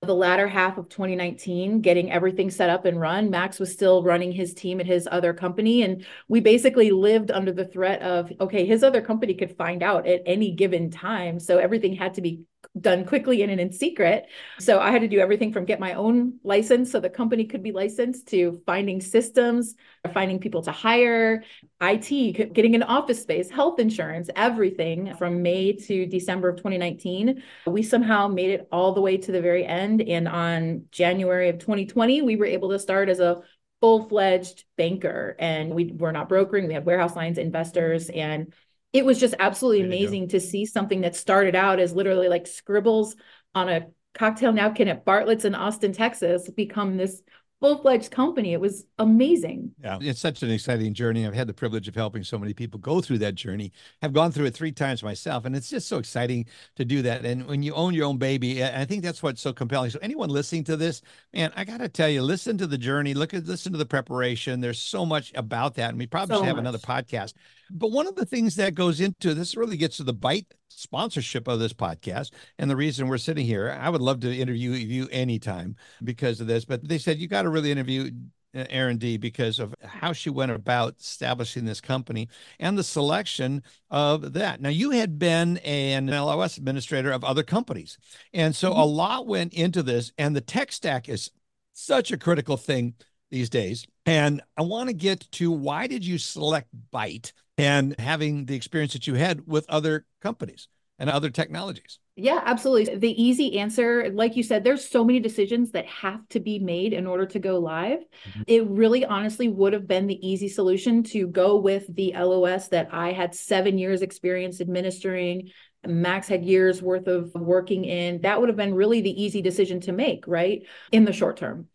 the 0.02 0.14
latter 0.14 0.48
half 0.48 0.78
of 0.78 0.90
2019 0.90 1.82
getting 1.82 2.12
everything 2.12 2.52
set 2.52 2.70
up 2.70 2.86
and 2.86 3.00
run. 3.00 3.32
Max 3.32 3.60
was 3.60 3.72
still 3.72 4.04
running 4.04 4.32
his 4.32 4.54
team 4.54 4.80
at 4.80 4.86
his 4.86 5.08
other 5.12 5.34
company. 5.34 5.82
And 5.82 6.06
we 6.28 6.40
basically 6.40 6.92
lived 6.92 7.32
under 7.32 7.52
the 7.52 7.66
threat 7.66 8.02
of, 8.04 8.32
okay, 8.40 8.64
his 8.66 8.84
other 8.84 9.02
company 9.02 9.34
could 9.34 9.58
find 9.58 9.82
out 9.82 10.06
at 10.06 10.22
any 10.26 10.52
given 10.52 10.92
time. 10.92 11.40
So 11.40 11.58
everything 11.58 11.94
had 11.94 12.14
to 12.14 12.22
be 12.22 12.42
done 12.80 13.06
quickly 13.06 13.42
and 13.42 13.52
in 13.52 13.72
secret. 13.72 14.26
So 14.60 14.80
I 14.80 14.92
had 14.92 15.02
to 15.02 15.08
do 15.08 15.20
everything 15.20 15.52
from 15.54 15.66
get 15.66 15.80
my 15.80 15.94
own 15.94 16.40
license 16.44 16.92
so 16.92 17.00
the 17.00 17.10
company 17.10 17.46
could 17.46 17.64
be 17.64 17.72
licensed 17.72 18.28
to 18.30 18.62
finding 18.66 19.02
systems, 19.02 19.76
finding 20.14 20.40
people 20.40 20.62
to 20.64 20.72
hire, 20.72 21.44
IT, 21.82 22.54
getting 22.54 22.76
an 22.76 22.84
office 22.84 23.22
space, 23.22 23.50
health 23.50 23.80
insurance, 23.80 24.30
everything 24.36 25.16
from 25.16 25.42
May 25.42 25.74
to 25.74 26.06
December 26.06 26.50
of 26.50 26.58
2019. 26.58 27.44
We 27.66 27.84
somehow 27.84 28.28
made 28.28 28.52
it 28.52 28.68
all 28.72 28.94
the 28.94 29.02
way 29.02 29.18
to 29.18 29.32
the 29.32 29.42
very 29.42 29.66
end. 29.66 30.02
And 30.02 30.28
on 30.28 30.86
January 30.92 31.50
of 31.50 31.60
2020, 31.60 32.22
we 32.22 32.36
were 32.36 32.46
able 32.46 32.70
to 32.70 32.80
start 32.80 33.10
as 33.10 33.20
a 33.20 33.42
full-fledged 33.80 34.66
banker 34.76 35.36
and 35.38 35.72
we 35.72 35.92
were 35.92 36.12
not 36.12 36.28
brokering 36.28 36.68
we 36.68 36.74
had 36.74 36.86
warehouse 36.86 37.16
lines 37.16 37.38
investors 37.38 38.10
and 38.10 38.52
it 38.94 39.06
was 39.06 39.20
just 39.20 39.36
absolutely 39.40 39.80
There 39.80 39.88
amazing 39.88 40.30
to 40.30 40.40
see 40.40 40.66
something 40.66 41.02
that 41.02 41.16
started 41.16 41.56
out 41.56 41.80
as 41.80 41.94
literally 41.94 42.30
like 42.30 42.48
scribbles 42.48 43.16
on 43.54 43.70
a 43.70 43.88
cocktail 44.14 44.52
napkin 44.52 44.88
at 44.88 45.06
Bartlett's 45.06 45.46
in 45.46 45.56
Austin, 45.56 45.94
Texas, 45.94 46.50
become 46.50 46.98
this 46.98 47.22
full-fledged 47.60 48.12
company. 48.12 48.54
It 48.54 48.62
was 48.62 48.86
amazing. 49.00 49.72
Yeah, 49.84 49.98
it's 50.00 50.20
such 50.20 50.44
an 50.44 50.52
exciting 50.52 50.94
journey. 50.94 51.26
I've 51.26 51.34
had 51.34 51.48
the 51.48 51.54
privilege 51.54 51.88
of 51.88 51.96
helping 51.96 52.24
so 52.24 52.38
many 52.38 52.54
people 52.54 52.80
go 52.80 53.02
through 53.02 53.18
that 53.20 53.36
journey. 53.36 53.72
I've 54.02 54.14
gone 54.14 54.32
through 54.32 54.46
it 54.46 54.54
three 54.54 54.72
times 54.72 55.02
myself, 55.04 55.46
and 55.46 55.56
it's 55.56 55.70
just 55.70 55.88
so 55.88 55.98
exciting 55.98 56.46
to 56.76 56.86
do 56.86 57.02
that. 57.02 57.26
And 57.26 57.48
when 57.48 57.64
you 57.64 57.74
own 57.74 57.94
your 57.94 58.06
own 58.06 58.18
baby, 58.18 58.64
I 58.64 58.82
I 58.82 58.86
think 58.86 59.04
that's 59.04 59.24
what's 59.24 59.42
so 59.42 59.54
compelling. 59.54 59.90
So 59.90 60.00
anyone 60.02 60.30
listening 60.30 60.64
to 60.66 60.78
this, 60.78 61.02
man, 61.34 61.52
I 61.56 61.66
got 61.66 61.80
to 61.80 61.90
tell 61.90 62.10
you, 62.10 62.22
listen 62.22 62.58
to 62.60 62.68
the 62.68 62.78
journey. 62.78 63.14
Look 63.14 63.34
at 63.34 63.46
listen 63.46 63.72
to 63.72 63.78
the 63.78 63.86
preparation. 63.86 64.62
There's 64.62 64.82
so 64.82 65.06
much 65.06 65.32
about 65.36 65.76
that, 65.76 65.90
and 65.90 66.00
we 66.00 66.08
probably 66.08 66.36
So 66.36 66.42
should 66.42 66.48
have 66.48 66.58
another 66.58 66.78
podcast. 66.78 67.34
But 67.70 67.92
one 67.92 68.08
of 68.08 68.16
the 68.16 68.26
things 68.26 68.56
that 68.56 68.76
goes 68.76 69.02
into 69.02 69.34
this 69.34 69.58
really 69.58 69.78
gets 69.78 69.98
to 69.98 70.04
the 70.04 70.14
Byte 70.14 70.46
sponsorship 70.70 71.48
of 71.48 71.60
this 71.60 71.74
podcast, 71.74 72.32
and 72.58 72.70
the 72.70 72.76
reason 72.76 73.08
we're 73.08 73.18
sitting 73.18 73.46
here. 73.46 73.78
I 73.80 73.90
would 73.90 74.02
love 74.02 74.20
to 74.22 74.36
interview 74.36 74.72
you 74.72 75.08
anytime 75.12 75.76
because 76.04 76.40
of 76.42 76.48
this, 76.48 76.66
but 76.66 76.88
they 76.88 76.98
said 76.98 77.18
you 77.18 77.28
got 77.28 77.44
to 77.44 77.50
really 77.50 77.72
interview 77.72 78.12
uh, 78.56 78.66
Erin 78.70 78.98
Dee 78.98 79.18
because 79.18 79.60
of 79.60 79.76
how 79.84 80.14
she 80.14 80.30
went 80.30 80.52
about 80.52 80.96
establishing 81.00 81.66
this 81.66 81.82
company 81.82 82.30
and 82.60 82.78
the 82.78 82.84
selection 82.84 83.64
of 83.92 84.34
that. 84.34 84.62
Now, 84.62 84.70
you 84.70 84.92
had 84.92 85.20
been 85.20 85.58
an 85.58 86.08
LOS 86.08 86.58
administrator 86.58 87.12
of 87.12 87.24
other 87.24 87.44
companies, 87.44 87.98
and 88.34 88.56
so 88.56 88.72
a 88.72 88.86
lot 88.86 89.28
went 89.28 89.54
into 89.54 89.84
this, 89.84 90.12
and 90.18 90.36
the 90.36 90.42
tech 90.42 90.72
stack 90.72 91.10
is 91.10 91.32
such 91.74 92.12
a 92.12 92.18
critical 92.18 92.58
thing 92.58 92.96
these 93.30 93.50
days. 93.50 93.86
And 94.06 94.42
I 94.56 94.62
want 94.62 94.90
to 94.90 94.94
get 94.94 95.30
to 95.34 95.52
why 95.52 95.88
did 95.88 96.06
you 96.06 96.18
select 96.18 96.70
Byte 96.94 97.34
and 97.58 98.00
having 98.00 98.46
the 98.46 98.56
experience 98.56 98.94
that 98.94 99.08
you 99.08 99.16
had 99.16 99.48
with 99.48 99.66
other 99.70 100.06
companies? 100.22 100.68
and 101.00 101.10
other 101.10 101.30
technologies? 101.30 102.00
Yeah, 102.16 102.42
absolutely. 102.44 102.96
The 102.96 103.22
easy 103.22 103.60
answer, 103.60 104.10
like 104.12 104.36
you 104.36 104.42
said, 104.42 104.64
there's 104.64 104.90
so 104.90 105.04
many 105.04 105.20
decisions 105.20 105.72
that 105.72 105.86
have 105.86 106.28
to 106.30 106.40
be 106.40 106.58
made 106.58 106.94
in 106.94 107.06
order 107.06 107.28
to 107.28 107.40
go 107.40 107.60
live. 107.60 108.00
Mm-hmm. 108.00 108.42
It 108.48 108.68
really 108.68 109.06
honestly 109.06 109.48
would 109.48 109.74
have 109.74 109.88
been 109.88 110.08
the 110.08 110.28
easy 110.28 110.50
solution 110.50 111.04
to 111.04 111.28
go 111.28 111.58
with 111.58 111.94
the 111.94 112.14
LOS 112.14 112.70
that 112.70 112.90
I 112.92 113.12
had 113.12 113.36
seven 113.36 113.78
years 113.78 114.02
experience 114.02 114.60
administering. 114.60 115.52
Max 115.86 116.28
had 116.28 116.44
years 116.44 116.82
worth 116.82 117.08
of 117.08 117.32
working 117.36 117.86
in. 117.86 118.22
That 118.22 118.40
would 118.40 118.50
have 118.50 118.58
been 118.58 118.74
really 118.74 119.02
the 119.02 119.24
easy 119.24 119.44
decision 119.44 119.80
to 119.82 119.92
make, 119.92 120.28
right? 120.28 120.64
In 120.92 121.06
the 121.06 121.14
short 121.14 121.38
term 121.38 121.68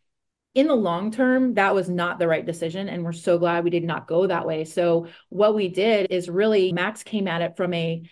in 0.54 0.66
the 0.66 0.74
long 0.74 1.10
term, 1.10 1.54
that 1.54 1.74
was 1.74 1.88
not 1.88 2.18
the 2.18 2.28
right 2.28 2.44
decision. 2.44 2.88
And 2.88 3.04
we're 3.04 3.12
so 3.12 3.38
glad 3.38 3.64
we 3.64 3.70
did 3.70 3.84
not 3.84 4.06
go 4.06 4.26
that 4.26 4.46
way. 4.46 4.64
So, 4.64 5.06
what 5.28 5.54
we 5.54 5.68
did 5.68 6.10
is 6.10 6.28
really, 6.28 6.72
Max 6.72 7.02
came 7.02 7.26
at 7.26 7.42
it 7.42 7.56
from 7.56 7.72
a 7.74 8.02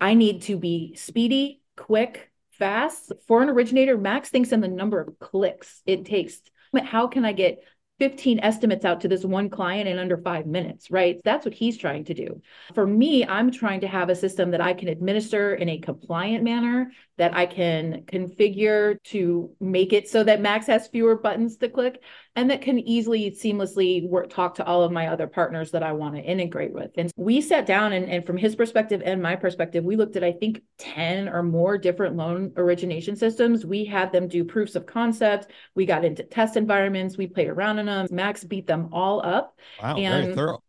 I 0.00 0.14
need 0.14 0.42
to 0.42 0.58
be 0.58 0.96
speedy, 0.96 1.62
quick, 1.76 2.30
fast. 2.50 3.12
For 3.26 3.42
an 3.42 3.48
originator, 3.48 3.96
Max 3.96 4.28
thinks 4.28 4.52
in 4.52 4.60
the 4.60 4.68
number 4.68 5.00
of 5.00 5.18
clicks 5.18 5.82
it 5.86 6.04
takes. 6.04 6.40
How 6.82 7.06
can 7.06 7.24
I 7.24 7.32
get 7.32 7.62
15 8.00 8.40
estimates 8.40 8.84
out 8.84 9.00
to 9.00 9.08
this 9.08 9.24
one 9.24 9.48
client 9.48 9.88
in 9.88 9.98
under 9.98 10.16
five 10.16 10.46
minutes, 10.46 10.90
right? 10.90 11.20
That's 11.24 11.44
what 11.44 11.54
he's 11.54 11.78
trying 11.78 12.04
to 12.06 12.14
do. 12.14 12.42
For 12.74 12.86
me, 12.86 13.24
I'm 13.24 13.52
trying 13.52 13.80
to 13.82 13.86
have 13.86 14.08
a 14.08 14.16
system 14.16 14.50
that 14.50 14.60
I 14.60 14.74
can 14.74 14.88
administer 14.88 15.54
in 15.54 15.68
a 15.68 15.78
compliant 15.78 16.42
manner, 16.42 16.90
that 17.18 17.34
I 17.34 17.46
can 17.46 18.02
configure 18.06 18.96
to 19.04 19.50
make 19.60 19.92
it 19.92 20.08
so 20.08 20.24
that 20.24 20.40
Max 20.40 20.66
has 20.66 20.88
fewer 20.88 21.16
buttons 21.16 21.56
to 21.58 21.68
click, 21.68 22.02
and 22.36 22.50
that 22.50 22.62
can 22.62 22.78
easily 22.80 23.30
seamlessly 23.30 24.08
work 24.08 24.28
talk 24.28 24.54
to 24.56 24.64
all 24.64 24.82
of 24.82 24.90
my 24.90 25.06
other 25.06 25.26
partners 25.26 25.70
that 25.70 25.82
I 25.82 25.92
want 25.92 26.16
to 26.16 26.20
integrate 26.20 26.72
with. 26.72 26.90
And 26.96 27.10
we 27.16 27.40
sat 27.40 27.64
down 27.64 27.92
and, 27.92 28.08
and 28.08 28.26
from 28.26 28.36
his 28.36 28.56
perspective 28.56 29.02
and 29.04 29.22
my 29.22 29.36
perspective, 29.36 29.84
we 29.84 29.96
looked 29.96 30.16
at 30.16 30.24
I 30.24 30.32
think 30.32 30.62
10 30.78 31.28
or 31.28 31.42
more 31.42 31.78
different 31.78 32.16
loan 32.16 32.52
origination 32.56 33.14
systems. 33.14 33.64
We 33.64 33.84
had 33.84 34.10
them 34.12 34.26
do 34.26 34.44
proofs 34.44 34.74
of 34.74 34.86
concept. 34.86 35.50
We 35.74 35.86
got 35.86 36.04
into 36.04 36.24
test 36.24 36.56
environments. 36.56 37.16
We 37.16 37.28
played 37.28 37.48
around 37.48 37.78
in 37.78 37.86
them. 37.86 38.08
Max 38.10 38.42
beat 38.42 38.66
them 38.66 38.88
all 38.92 39.24
up. 39.24 39.56
Wow, 39.80 39.96
and 39.96 40.24
very 40.24 40.34
thorough. 40.34 40.62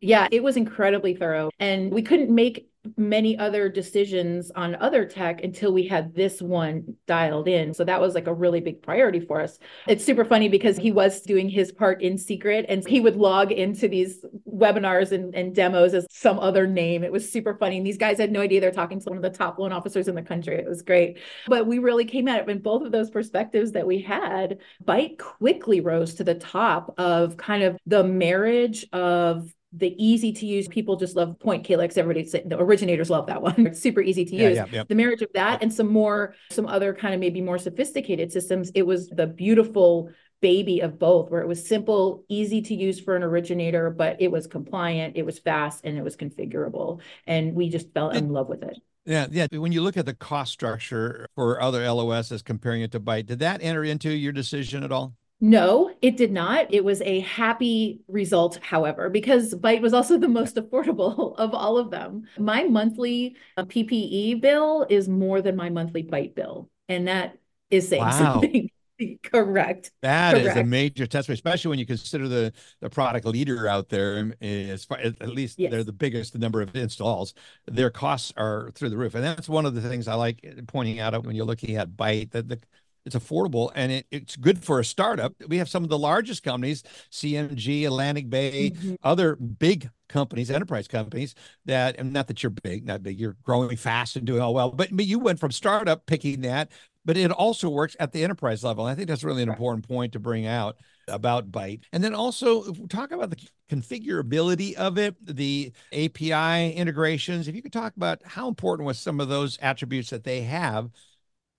Yeah, 0.00 0.28
it 0.30 0.42
was 0.42 0.56
incredibly 0.56 1.14
thorough. 1.14 1.50
And 1.58 1.90
we 1.90 2.02
couldn't 2.02 2.32
make 2.32 2.68
many 2.96 3.36
other 3.38 3.68
decisions 3.68 4.50
on 4.52 4.74
other 4.76 5.04
tech 5.04 5.42
until 5.42 5.72
we 5.72 5.86
had 5.86 6.14
this 6.14 6.40
one 6.42 6.96
dialed 7.06 7.48
in. 7.48 7.74
So 7.74 7.84
that 7.84 8.00
was 8.00 8.14
like 8.14 8.26
a 8.26 8.34
really 8.34 8.60
big 8.60 8.82
priority 8.82 9.20
for 9.20 9.40
us. 9.40 9.58
It's 9.88 10.04
super 10.04 10.24
funny 10.24 10.48
because 10.48 10.76
he 10.76 10.92
was 10.92 11.22
doing 11.22 11.48
his 11.48 11.72
part 11.72 12.02
in 12.02 12.18
secret 12.18 12.66
and 12.68 12.86
he 12.86 13.00
would 13.00 13.16
log 13.16 13.52
into 13.52 13.88
these 13.88 14.24
webinars 14.46 15.12
and, 15.12 15.34
and 15.34 15.54
demos 15.54 15.94
as 15.94 16.06
some 16.10 16.38
other 16.38 16.66
name. 16.66 17.04
It 17.04 17.12
was 17.12 17.30
super 17.30 17.54
funny. 17.54 17.78
And 17.78 17.86
these 17.86 17.98
guys 17.98 18.18
had 18.18 18.32
no 18.32 18.40
idea 18.40 18.60
they're 18.60 18.70
talking 18.70 19.00
to 19.00 19.08
one 19.08 19.16
of 19.16 19.22
the 19.22 19.30
top 19.30 19.58
loan 19.58 19.72
officers 19.72 20.08
in 20.08 20.14
the 20.14 20.22
country. 20.22 20.56
It 20.56 20.68
was 20.68 20.82
great. 20.82 21.18
But 21.46 21.66
we 21.66 21.78
really 21.78 22.04
came 22.04 22.28
at 22.28 22.40
it 22.40 22.50
in 22.50 22.60
both 22.60 22.82
of 22.82 22.92
those 22.92 23.10
perspectives 23.10 23.72
that 23.72 23.86
we 23.86 24.00
had. 24.00 24.58
Byte 24.84 25.18
quickly 25.18 25.80
rose 25.80 26.14
to 26.14 26.24
the 26.24 26.34
top 26.34 26.94
of 26.98 27.36
kind 27.36 27.62
of 27.62 27.78
the 27.86 28.04
marriage 28.04 28.86
of 28.92 29.52
the 29.76 29.94
easy 30.02 30.32
to 30.32 30.46
use 30.46 30.68
people 30.68 30.96
just 30.96 31.16
love 31.16 31.38
point 31.38 31.64
calyx 31.64 31.96
everybody 31.96 32.28
the 32.28 32.56
originators 32.58 33.10
love 33.10 33.26
that 33.26 33.42
one 33.42 33.54
it's 33.66 33.80
super 33.80 34.00
easy 34.00 34.24
to 34.24 34.36
use 34.36 34.56
yeah, 34.56 34.64
yeah, 34.66 34.78
yeah. 34.78 34.84
the 34.88 34.94
marriage 34.94 35.22
of 35.22 35.28
that 35.34 35.62
and 35.62 35.72
some 35.72 35.88
more 35.88 36.34
some 36.50 36.66
other 36.66 36.94
kind 36.94 37.14
of 37.14 37.20
maybe 37.20 37.40
more 37.40 37.58
sophisticated 37.58 38.30
systems 38.32 38.70
it 38.74 38.82
was 38.82 39.08
the 39.08 39.26
beautiful 39.26 40.10
baby 40.40 40.80
of 40.80 40.98
both 40.98 41.30
where 41.30 41.40
it 41.40 41.48
was 41.48 41.66
simple 41.66 42.24
easy 42.28 42.60
to 42.60 42.74
use 42.74 43.00
for 43.00 43.16
an 43.16 43.22
originator 43.22 43.90
but 43.90 44.20
it 44.20 44.30
was 44.30 44.46
compliant 44.46 45.16
it 45.16 45.24
was 45.24 45.38
fast 45.38 45.80
and 45.84 45.96
it 45.96 46.04
was 46.04 46.16
configurable 46.16 47.00
and 47.26 47.54
we 47.54 47.68
just 47.68 47.92
fell 47.94 48.10
in 48.10 48.30
love 48.30 48.48
with 48.48 48.62
it 48.62 48.76
yeah, 49.06 49.26
yeah. 49.30 49.46
When 49.52 49.70
you 49.70 49.82
look 49.82 49.98
at 49.98 50.06
the 50.06 50.14
cost 50.14 50.50
structure 50.52 51.26
for 51.34 51.60
other 51.60 51.86
LOSs 51.86 52.40
comparing 52.40 52.80
it 52.80 52.92
to 52.92 53.00
Byte, 53.00 53.26
did 53.26 53.40
that 53.40 53.62
enter 53.62 53.84
into 53.84 54.10
your 54.10 54.32
decision 54.32 54.82
at 54.82 54.90
all? 54.90 55.14
No, 55.44 55.94
it 56.00 56.16
did 56.16 56.32
not. 56.32 56.72
It 56.72 56.86
was 56.86 57.02
a 57.02 57.20
happy 57.20 58.00
result, 58.08 58.58
however, 58.62 59.10
because 59.10 59.54
Byte 59.54 59.82
was 59.82 59.92
also 59.92 60.16
the 60.16 60.26
most 60.26 60.56
affordable 60.56 61.36
of 61.36 61.52
all 61.52 61.76
of 61.76 61.90
them. 61.90 62.22
My 62.38 62.64
monthly 62.64 63.36
uh, 63.58 63.64
PPE 63.64 64.40
bill 64.40 64.86
is 64.88 65.06
more 65.06 65.42
than 65.42 65.54
my 65.54 65.68
monthly 65.68 66.02
Byte 66.02 66.34
bill. 66.34 66.70
And 66.88 67.08
that 67.08 67.36
is 67.68 67.86
saying 67.86 68.04
wow. 68.04 68.40
something. 68.40 68.70
Correct. 69.22 69.90
That 70.00 70.32
Correct. 70.32 70.46
is 70.46 70.56
a 70.56 70.64
major 70.64 71.06
testament, 71.06 71.36
especially 71.36 71.68
when 71.68 71.78
you 71.78 71.84
consider 71.84 72.26
the 72.26 72.52
the 72.80 72.88
product 72.88 73.26
leader 73.26 73.68
out 73.68 73.90
there. 73.90 74.18
Um, 74.18 74.32
as 74.40 74.86
far 74.86 74.98
at 74.98 75.28
least 75.28 75.58
yes. 75.58 75.70
they're 75.70 75.84
the 75.84 75.92
biggest 75.92 76.32
the 76.32 76.38
number 76.38 76.62
of 76.62 76.74
installs. 76.74 77.34
Their 77.66 77.90
costs 77.90 78.32
are 78.36 78.70
through 78.70 78.90
the 78.90 78.96
roof, 78.96 79.14
and 79.14 79.24
that's 79.24 79.48
one 79.48 79.66
of 79.66 79.74
the 79.74 79.82
things 79.82 80.08
I 80.08 80.14
like 80.14 80.46
pointing 80.68 81.00
out 81.00 81.26
when 81.26 81.34
you're 81.34 81.44
looking 81.44 81.76
at 81.76 81.90
Byte. 81.90 82.30
That 82.30 82.48
the 82.48 82.60
it's 83.04 83.14
affordable 83.14 83.70
and 83.74 83.92
it, 83.92 84.06
it's 84.10 84.36
good 84.36 84.62
for 84.62 84.80
a 84.80 84.84
startup. 84.84 85.34
We 85.46 85.58
have 85.58 85.68
some 85.68 85.84
of 85.84 85.90
the 85.90 85.98
largest 85.98 86.42
companies, 86.42 86.82
CMG, 87.10 87.86
Atlantic 87.86 88.30
Bay, 88.30 88.70
mm-hmm. 88.70 88.94
other 89.02 89.36
big 89.36 89.90
companies, 90.08 90.50
enterprise 90.50 90.88
companies 90.88 91.34
that, 91.66 91.98
and 91.98 92.12
not 92.12 92.28
that 92.28 92.42
you're 92.42 92.50
big, 92.50 92.86
not 92.86 93.02
big, 93.02 93.18
you're 93.18 93.36
growing 93.42 93.76
fast 93.76 94.16
and 94.16 94.26
doing 94.26 94.40
all 94.40 94.54
well, 94.54 94.70
but, 94.70 94.88
but 94.92 95.06
you 95.06 95.18
went 95.18 95.38
from 95.38 95.50
startup 95.50 96.06
picking 96.06 96.42
that, 96.42 96.70
but 97.04 97.16
it 97.16 97.30
also 97.30 97.68
works 97.68 97.96
at 98.00 98.12
the 98.12 98.24
enterprise 98.24 98.64
level. 98.64 98.84
I 98.84 98.94
think 98.94 99.08
that's 99.08 99.24
really 99.24 99.42
an 99.42 99.48
right. 99.48 99.56
important 99.56 99.86
point 99.86 100.12
to 100.12 100.18
bring 100.18 100.46
out 100.46 100.76
about 101.08 101.50
Byte. 101.50 101.82
And 101.92 102.02
then 102.02 102.14
also 102.14 102.72
talk 102.88 103.10
about 103.10 103.30
the 103.30 103.36
configurability 103.70 104.74
of 104.74 104.96
it, 104.96 105.14
the 105.20 105.72
API 105.92 106.72
integrations. 106.72 107.48
If 107.48 107.54
you 107.54 107.62
could 107.62 107.72
talk 107.72 107.94
about 107.96 108.20
how 108.24 108.48
important 108.48 108.86
was 108.86 108.98
some 108.98 109.20
of 109.20 109.28
those 109.28 109.58
attributes 109.60 110.10
that 110.10 110.24
they 110.24 110.42
have 110.42 110.90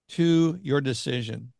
to 0.09 0.59
your 0.61 0.81
decision? 0.81 1.51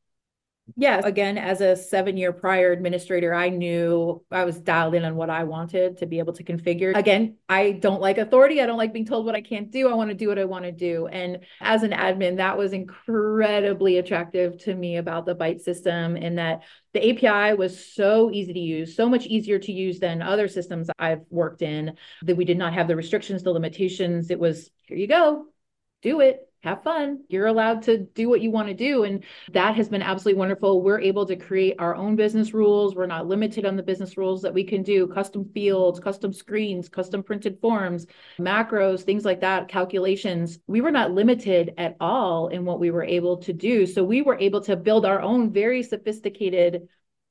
Yes. 0.76 1.06
Again, 1.06 1.38
as 1.38 1.62
a 1.62 1.76
seven 1.76 2.18
year 2.18 2.34
prior 2.34 2.72
administrator, 2.72 3.34
I 3.34 3.50
knew 3.50 4.24
I 4.32 4.46
was 4.46 4.60
dialed 4.60 4.96
in 4.96 5.06
on 5.06 5.16
what 5.16 5.30
I 5.30 5.44
wanted 5.44 5.98
to 6.00 6.08
be 6.08 6.18
able 6.18 6.34
to 6.34 6.44
configure. 6.44 6.96
Again, 6.96 7.38
I 7.48 7.74
don't 7.74 8.02
like 8.02 8.18
authority. 8.18 8.62
I 8.62 8.66
don't 8.66 8.78
like 8.78 8.92
being 8.92 9.06
told 9.06 9.28
what 9.28 9.36
I 9.36 9.42
can't 9.42 9.70
do. 9.70 9.90
I 9.90 9.94
want 9.94 10.10
to 10.10 10.16
do 10.16 10.28
what 10.28 10.40
I 10.40 10.46
want 10.46 10.66
to 10.66 10.72
do. 10.72 11.06
And 11.08 11.42
as 11.62 11.84
an 11.84 11.92
admin, 11.92 12.38
that 12.38 12.58
was 12.58 12.74
incredibly 12.74 14.00
attractive 14.00 14.58
to 14.64 14.74
me 14.74 14.98
about 14.98 15.28
the 15.28 15.36
Byte 15.36 15.62
system 15.62 16.18
in 16.18 16.36
that 16.36 16.64
the 16.94 17.12
API 17.12 17.56
was 17.56 17.94
so 17.94 18.32
easy 18.32 18.54
to 18.54 18.60
use, 18.60 18.96
so 18.96 19.08
much 19.08 19.28
easier 19.28 19.60
to 19.60 19.72
use 19.72 20.00
than 20.00 20.24
other 20.24 20.48
systems 20.48 20.90
I've 20.98 21.26
worked 21.30 21.62
in, 21.62 21.96
that 22.24 22.38
we 22.38 22.46
did 22.46 22.58
not 22.58 22.74
have 22.74 22.88
the 22.88 22.96
restrictions, 22.96 23.44
the 23.44 23.52
limitations. 23.52 24.32
It 24.32 24.40
was 24.40 24.72
here 24.88 24.98
you 24.98 25.08
go, 25.08 25.46
do 26.02 26.22
it 26.22 26.45
have 26.65 26.84
fun. 26.84 27.23
You're 27.30 27.47
allowed 27.47 27.84
to 27.84 27.99
do 27.99 28.28
what 28.28 28.41
you 28.41 28.51
want 28.51 28.67
to 28.67 28.73
do. 28.73 29.04
And 29.04 29.23
that 29.54 29.75
has 29.75 29.88
been 29.88 30.01
absolutely 30.01 30.39
wonderful. 30.39 30.82
We're 30.82 30.99
able 30.99 31.25
to 31.28 31.36
create 31.36 31.75
our 31.80 31.95
own 31.95 32.15
business 32.15 32.54
rules. 32.54 32.95
We're 32.95 33.06
not 33.06 33.28
limited 33.28 33.65
on 33.65 33.75
the 33.75 33.84
business 33.84 34.17
rules 34.17 34.41
that 34.41 34.54
we 34.54 34.63
can 34.63 34.84
do 34.84 35.08
custom 35.08 35.49
fields, 35.54 35.99
custom 35.99 36.34
screens, 36.34 36.89
custom 36.89 37.23
printed 37.23 37.60
forms, 37.62 38.08
macros, 38.39 39.04
things 39.04 39.23
like 39.23 39.41
that, 39.41 39.69
calculations. 39.69 40.60
We 40.67 40.82
were 40.82 40.91
not 40.91 41.12
limited 41.12 41.73
at 41.78 41.95
all 41.99 42.49
in 42.49 42.65
what 42.65 42.80
we 42.80 42.91
were 42.91 43.04
able 43.06 43.38
to 43.38 43.54
do. 43.54 43.86
So 43.86 44.04
we 44.04 44.21
were 44.21 44.38
able 44.38 44.62
to 44.62 44.75
build 44.75 45.06
our 45.06 45.21
own 45.21 45.54
very 45.54 45.84
sophisticated 45.84 46.89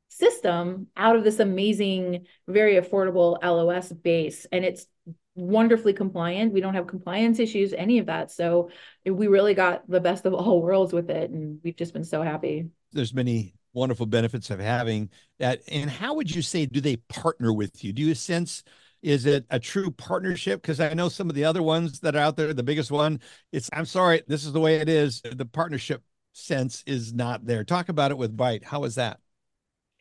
system 0.08 0.86
out 0.96 1.16
of 1.16 1.24
this 1.24 1.40
amazing, 1.40 2.26
very 2.46 2.74
affordable 2.74 3.36
LOS 3.42 3.92
base. 3.92 4.46
And 4.52 4.64
it's 4.64 4.86
wonderfully 5.34 5.92
compliant. 5.92 6.52
We 6.52 6.60
don't 6.60 6.74
have 6.74 6.86
compliance 6.86 7.38
issues, 7.40 7.72
any 7.72 7.98
of 7.98 8.06
that. 8.06 8.30
So 8.30 8.70
we 9.06 9.26
really 9.26 9.54
got 9.54 9.88
the 9.88 10.00
best 10.00 10.26
of 10.26 10.34
all 10.34 10.62
worlds 10.62 10.92
with 10.92 11.10
it. 11.10 11.30
And 11.30 11.60
we've 11.62 11.76
just 11.76 11.92
been 11.92 12.04
so 12.04 12.22
happy. 12.22 12.68
There's 12.92 13.14
many 13.14 13.54
wonderful 13.72 14.06
benefits 14.06 14.50
of 14.50 14.60
having 14.60 15.10
that. 15.38 15.60
And 15.68 15.90
how 15.90 16.14
would 16.14 16.34
you 16.34 16.42
say, 16.42 16.66
do 16.66 16.80
they 16.80 16.96
partner 16.96 17.52
with 17.52 17.84
you? 17.84 17.92
Do 17.92 18.02
you 18.02 18.14
sense, 18.14 18.62
is 19.02 19.26
it 19.26 19.44
a 19.50 19.58
true 19.58 19.90
partnership? 19.90 20.62
Because 20.62 20.80
I 20.80 20.94
know 20.94 21.08
some 21.08 21.28
of 21.28 21.34
the 21.34 21.44
other 21.44 21.62
ones 21.62 22.00
that 22.00 22.14
are 22.14 22.20
out 22.20 22.36
there, 22.36 22.54
the 22.54 22.62
biggest 22.62 22.90
one, 22.90 23.20
it's, 23.52 23.68
I'm 23.72 23.86
sorry, 23.86 24.22
this 24.28 24.44
is 24.44 24.52
the 24.52 24.60
way 24.60 24.76
it 24.76 24.88
is. 24.88 25.20
The 25.22 25.44
partnership 25.44 26.02
sense 26.32 26.82
is 26.86 27.12
not 27.12 27.44
there. 27.44 27.64
Talk 27.64 27.88
about 27.88 28.10
it 28.10 28.18
with 28.18 28.36
Byte. 28.36 28.64
How 28.64 28.84
is 28.84 28.94
that? 28.94 29.18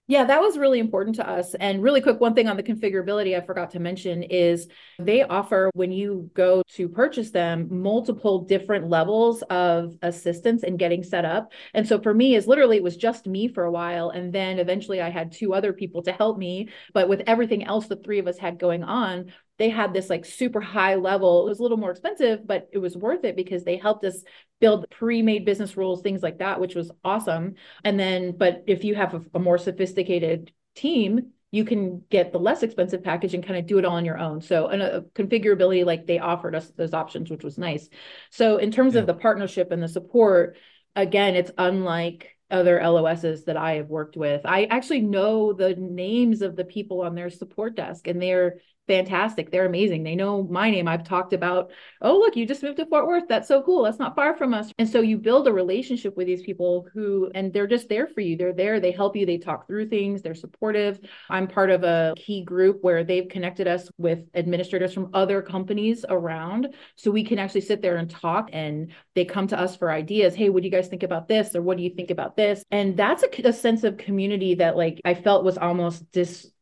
Yeah, 0.07 0.25
that 0.25 0.41
was 0.41 0.57
really 0.57 0.79
important 0.79 1.15
to 1.15 1.27
us. 1.29 1.55
And 1.55 1.81
really 1.81 2.01
quick, 2.01 2.19
one 2.19 2.33
thing 2.33 2.49
on 2.49 2.57
the 2.57 2.63
configurability 2.63 3.37
I 3.37 3.45
forgot 3.45 3.71
to 3.71 3.79
mention 3.79 4.21
is 4.23 4.67
they 4.99 5.23
offer, 5.23 5.71
when 5.75 5.93
you 5.93 6.29
go 6.33 6.61
to 6.73 6.89
purchase 6.89 7.31
them, 7.31 7.67
multiple 7.71 8.39
different 8.43 8.89
levels 8.89 9.43
of 9.43 9.95
assistance 10.01 10.63
in 10.63 10.75
getting 10.75 11.03
set 11.03 11.23
up. 11.23 11.53
And 11.73 11.87
so 11.87 12.01
for 12.01 12.13
me, 12.13 12.35
is 12.35 12.47
literally 12.47 12.75
it 12.75 12.83
was 12.83 12.97
just 12.97 13.27
me 13.27 13.47
for 13.47 13.63
a 13.63 13.71
while. 13.71 14.09
And 14.09 14.33
then 14.33 14.59
eventually 14.59 15.01
I 15.01 15.09
had 15.09 15.31
two 15.31 15.53
other 15.53 15.71
people 15.71 16.03
to 16.03 16.11
help 16.11 16.37
me. 16.37 16.67
But 16.93 17.07
with 17.07 17.21
everything 17.25 17.63
else 17.63 17.87
the 17.87 17.95
three 17.95 18.19
of 18.19 18.27
us 18.27 18.37
had 18.37 18.59
going 18.59 18.83
on, 18.83 19.31
they 19.57 19.69
had 19.69 19.93
this 19.93 20.09
like 20.09 20.25
super 20.25 20.61
high 20.61 20.95
level. 20.95 21.45
It 21.45 21.49
was 21.49 21.59
a 21.59 21.61
little 21.61 21.77
more 21.77 21.91
expensive, 21.91 22.45
but 22.45 22.69
it 22.71 22.79
was 22.79 22.97
worth 22.97 23.23
it 23.23 23.35
because 23.35 23.63
they 23.63 23.77
helped 23.77 24.03
us 24.03 24.23
build 24.59 24.89
pre-made 24.89 25.45
business 25.45 25.77
rules, 25.77 26.01
things 26.01 26.23
like 26.23 26.39
that, 26.39 26.59
which 26.59 26.75
was 26.75 26.91
awesome. 27.03 27.55
And 27.83 27.99
then, 27.99 28.35
but 28.37 28.63
if 28.67 28.83
you 28.83 28.95
have 28.95 29.13
a, 29.13 29.21
a 29.35 29.39
more 29.39 29.57
sophisticated 29.57 30.51
team, 30.75 31.33
you 31.51 31.65
can 31.65 32.03
get 32.09 32.31
the 32.31 32.39
less 32.39 32.63
expensive 32.63 33.03
package 33.03 33.35
and 33.35 33.45
kind 33.45 33.59
of 33.59 33.67
do 33.67 33.77
it 33.77 33.85
all 33.85 33.97
on 33.97 34.05
your 34.05 34.17
own. 34.17 34.41
So, 34.41 34.67
and 34.67 34.81
a 34.81 35.01
configurability, 35.13 35.85
like 35.85 36.07
they 36.07 36.17
offered 36.17 36.55
us 36.55 36.71
those 36.71 36.95
options, 36.95 37.29
which 37.29 37.43
was 37.43 37.59
nice. 37.59 37.87
So, 38.31 38.57
in 38.57 38.71
terms 38.71 38.95
yeah. 38.95 39.01
of 39.01 39.05
the 39.05 39.13
partnership 39.13 39.71
and 39.71 39.83
the 39.83 39.87
support, 39.87 40.57
again, 40.95 41.35
it's 41.35 41.51
unlike 41.55 42.33
other 42.49 42.81
LOSs 42.81 43.45
that 43.45 43.57
I 43.57 43.73
have 43.75 43.87
worked 43.87 44.17
with. 44.17 44.41
I 44.45 44.65
actually 44.65 45.01
know 45.01 45.53
the 45.53 45.75
names 45.75 46.41
of 46.41 46.55
the 46.55 46.65
people 46.65 47.01
on 47.01 47.13
their 47.13 47.29
support 47.29 47.75
desk, 47.75 48.07
and 48.07 48.21
they're 48.21 48.59
fantastic. 48.87 49.51
They're 49.51 49.65
amazing. 49.65 50.03
They 50.03 50.15
know 50.15 50.43
my 50.43 50.69
name. 50.69 50.87
I've 50.87 51.03
talked 51.03 51.33
about, 51.33 51.71
oh, 52.01 52.17
look, 52.17 52.35
you 52.35 52.45
just 52.45 52.63
moved 52.63 52.77
to 52.77 52.85
Fort 52.85 53.07
Worth. 53.07 53.23
That's 53.29 53.47
so 53.47 53.61
cool. 53.63 53.83
That's 53.83 53.99
not 53.99 54.15
far 54.15 54.35
from 54.35 54.53
us. 54.53 54.71
And 54.77 54.89
so 54.89 55.01
you 55.01 55.17
build 55.17 55.47
a 55.47 55.53
relationship 55.53 56.17
with 56.17 56.27
these 56.27 56.41
people 56.41 56.87
who, 56.93 57.31
and 57.33 57.53
they're 57.53 57.67
just 57.67 57.89
there 57.89 58.07
for 58.07 58.21
you. 58.21 58.35
They're 58.35 58.53
there. 58.53 58.79
They 58.79 58.91
help 58.91 59.15
you. 59.15 59.25
They 59.25 59.37
talk 59.37 59.67
through 59.67 59.89
things. 59.89 60.21
They're 60.21 60.35
supportive. 60.35 60.99
I'm 61.29 61.47
part 61.47 61.69
of 61.69 61.83
a 61.83 62.13
key 62.17 62.43
group 62.43 62.79
where 62.81 63.03
they've 63.03 63.27
connected 63.27 63.67
us 63.67 63.89
with 63.97 64.19
administrators 64.35 64.93
from 64.93 65.09
other 65.13 65.41
companies 65.41 66.05
around. 66.09 66.73
So 66.95 67.11
we 67.11 67.23
can 67.23 67.39
actually 67.39 67.61
sit 67.61 67.81
there 67.81 67.97
and 67.97 68.09
talk 68.09 68.49
and 68.53 68.91
they 69.15 69.25
come 69.25 69.47
to 69.47 69.59
us 69.59 69.75
for 69.75 69.91
ideas. 69.91 70.35
Hey, 70.35 70.49
what 70.49 70.63
do 70.63 70.67
you 70.67 70.71
guys 70.71 70.87
think 70.87 71.03
about 71.03 71.27
this? 71.27 71.55
Or 71.55 71.61
what 71.61 71.77
do 71.77 71.83
you 71.83 71.89
think 71.89 72.11
about 72.11 72.35
this? 72.35 72.63
And 72.71 72.97
that's 72.97 73.23
a, 73.23 73.47
a 73.47 73.53
sense 73.53 73.83
of 73.83 73.97
community 73.97 74.55
that 74.55 74.75
like 74.75 75.01
I 75.05 75.13
felt 75.13 75.43
was 75.43 75.57
almost 75.57 76.11
dis 76.11 76.52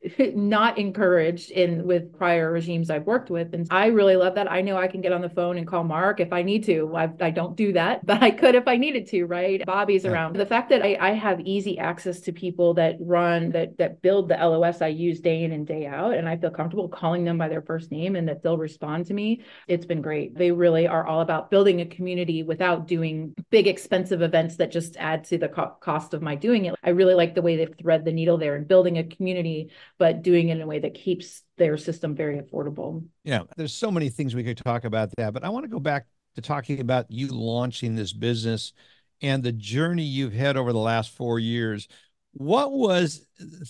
not 0.34 0.78
encouraged 0.78 1.50
in 1.50 1.86
with 1.86 2.16
prior 2.16 2.52
regimes 2.52 2.90
I've 2.90 3.06
worked 3.06 3.30
with. 3.30 3.54
And 3.54 3.66
I 3.70 3.86
really 3.86 4.16
love 4.16 4.34
that. 4.36 4.50
I 4.50 4.60
know 4.60 4.76
I 4.76 4.88
can 4.88 5.00
get 5.00 5.12
on 5.12 5.20
the 5.20 5.28
phone 5.28 5.58
and 5.58 5.66
call 5.66 5.84
Mark 5.84 6.20
if 6.20 6.32
I 6.32 6.42
need 6.42 6.64
to. 6.64 6.94
I, 6.96 7.10
I 7.20 7.30
don't 7.30 7.56
do 7.56 7.72
that, 7.72 8.04
but 8.06 8.22
I 8.22 8.30
could 8.30 8.54
if 8.54 8.68
I 8.68 8.76
needed 8.76 9.06
to, 9.08 9.24
right? 9.24 9.64
Bobby's 9.64 10.04
yeah. 10.04 10.12
around. 10.12 10.36
The 10.36 10.46
fact 10.46 10.70
that 10.70 10.82
I, 10.82 10.96
I 11.00 11.10
have 11.12 11.40
easy 11.40 11.78
access 11.78 12.20
to 12.20 12.32
people 12.32 12.74
that 12.74 12.96
run, 13.00 13.50
that 13.52 13.78
that 13.78 14.02
build 14.02 14.28
the 14.28 14.36
LOS 14.36 14.82
I 14.82 14.88
use 14.88 15.20
day 15.20 15.44
in 15.44 15.52
and 15.52 15.66
day 15.66 15.86
out, 15.86 16.14
and 16.14 16.28
I 16.28 16.36
feel 16.36 16.50
comfortable 16.50 16.88
calling 16.88 17.24
them 17.24 17.38
by 17.38 17.48
their 17.48 17.62
first 17.62 17.90
name 17.90 18.16
and 18.16 18.28
that 18.28 18.42
they'll 18.42 18.58
respond 18.58 19.06
to 19.06 19.14
me. 19.14 19.42
It's 19.68 19.86
been 19.86 20.02
great. 20.02 20.36
They 20.36 20.50
really 20.50 20.86
are 20.86 21.06
all 21.06 21.20
about 21.20 21.50
building 21.50 21.80
a 21.80 21.86
community 21.86 22.42
without 22.42 22.86
doing 22.86 23.34
big 23.50 23.66
expensive 23.66 24.22
events 24.22 24.56
that 24.56 24.70
just 24.70 24.96
add 24.96 25.24
to 25.24 25.38
the 25.38 25.48
co- 25.48 25.76
cost 25.80 26.14
of 26.14 26.22
my 26.22 26.34
doing 26.34 26.66
it. 26.66 26.74
I 26.82 26.90
really 26.90 27.14
like 27.14 27.34
the 27.34 27.42
way 27.42 27.56
they've 27.56 27.74
thread 27.80 28.04
the 28.04 28.12
needle 28.12 28.38
there 28.38 28.56
and 28.56 28.66
building 28.66 28.98
a 28.98 29.04
community 29.04 29.70
but 29.98 30.22
doing 30.22 30.48
it 30.48 30.56
in 30.56 30.62
a 30.62 30.66
way 30.66 30.78
that 30.78 30.94
keeps 30.94 31.42
their 31.58 31.76
system 31.76 32.14
very 32.14 32.40
affordable. 32.40 33.04
Yeah, 33.24 33.42
there's 33.56 33.74
so 33.74 33.90
many 33.90 34.08
things 34.08 34.34
we 34.34 34.44
could 34.44 34.56
talk 34.56 34.84
about 34.84 35.10
that, 35.16 35.32
but 35.32 35.44
I 35.44 35.48
want 35.48 35.64
to 35.64 35.70
go 35.70 35.80
back 35.80 36.06
to 36.36 36.42
talking 36.42 36.80
about 36.80 37.10
you 37.10 37.28
launching 37.28 37.94
this 37.94 38.12
business 38.12 38.72
and 39.20 39.42
the 39.42 39.52
journey 39.52 40.02
you've 40.02 40.32
had 40.32 40.56
over 40.56 40.72
the 40.72 40.78
last 40.78 41.10
four 41.10 41.38
years. 41.38 41.88
What 42.34 42.72
was 42.72 43.26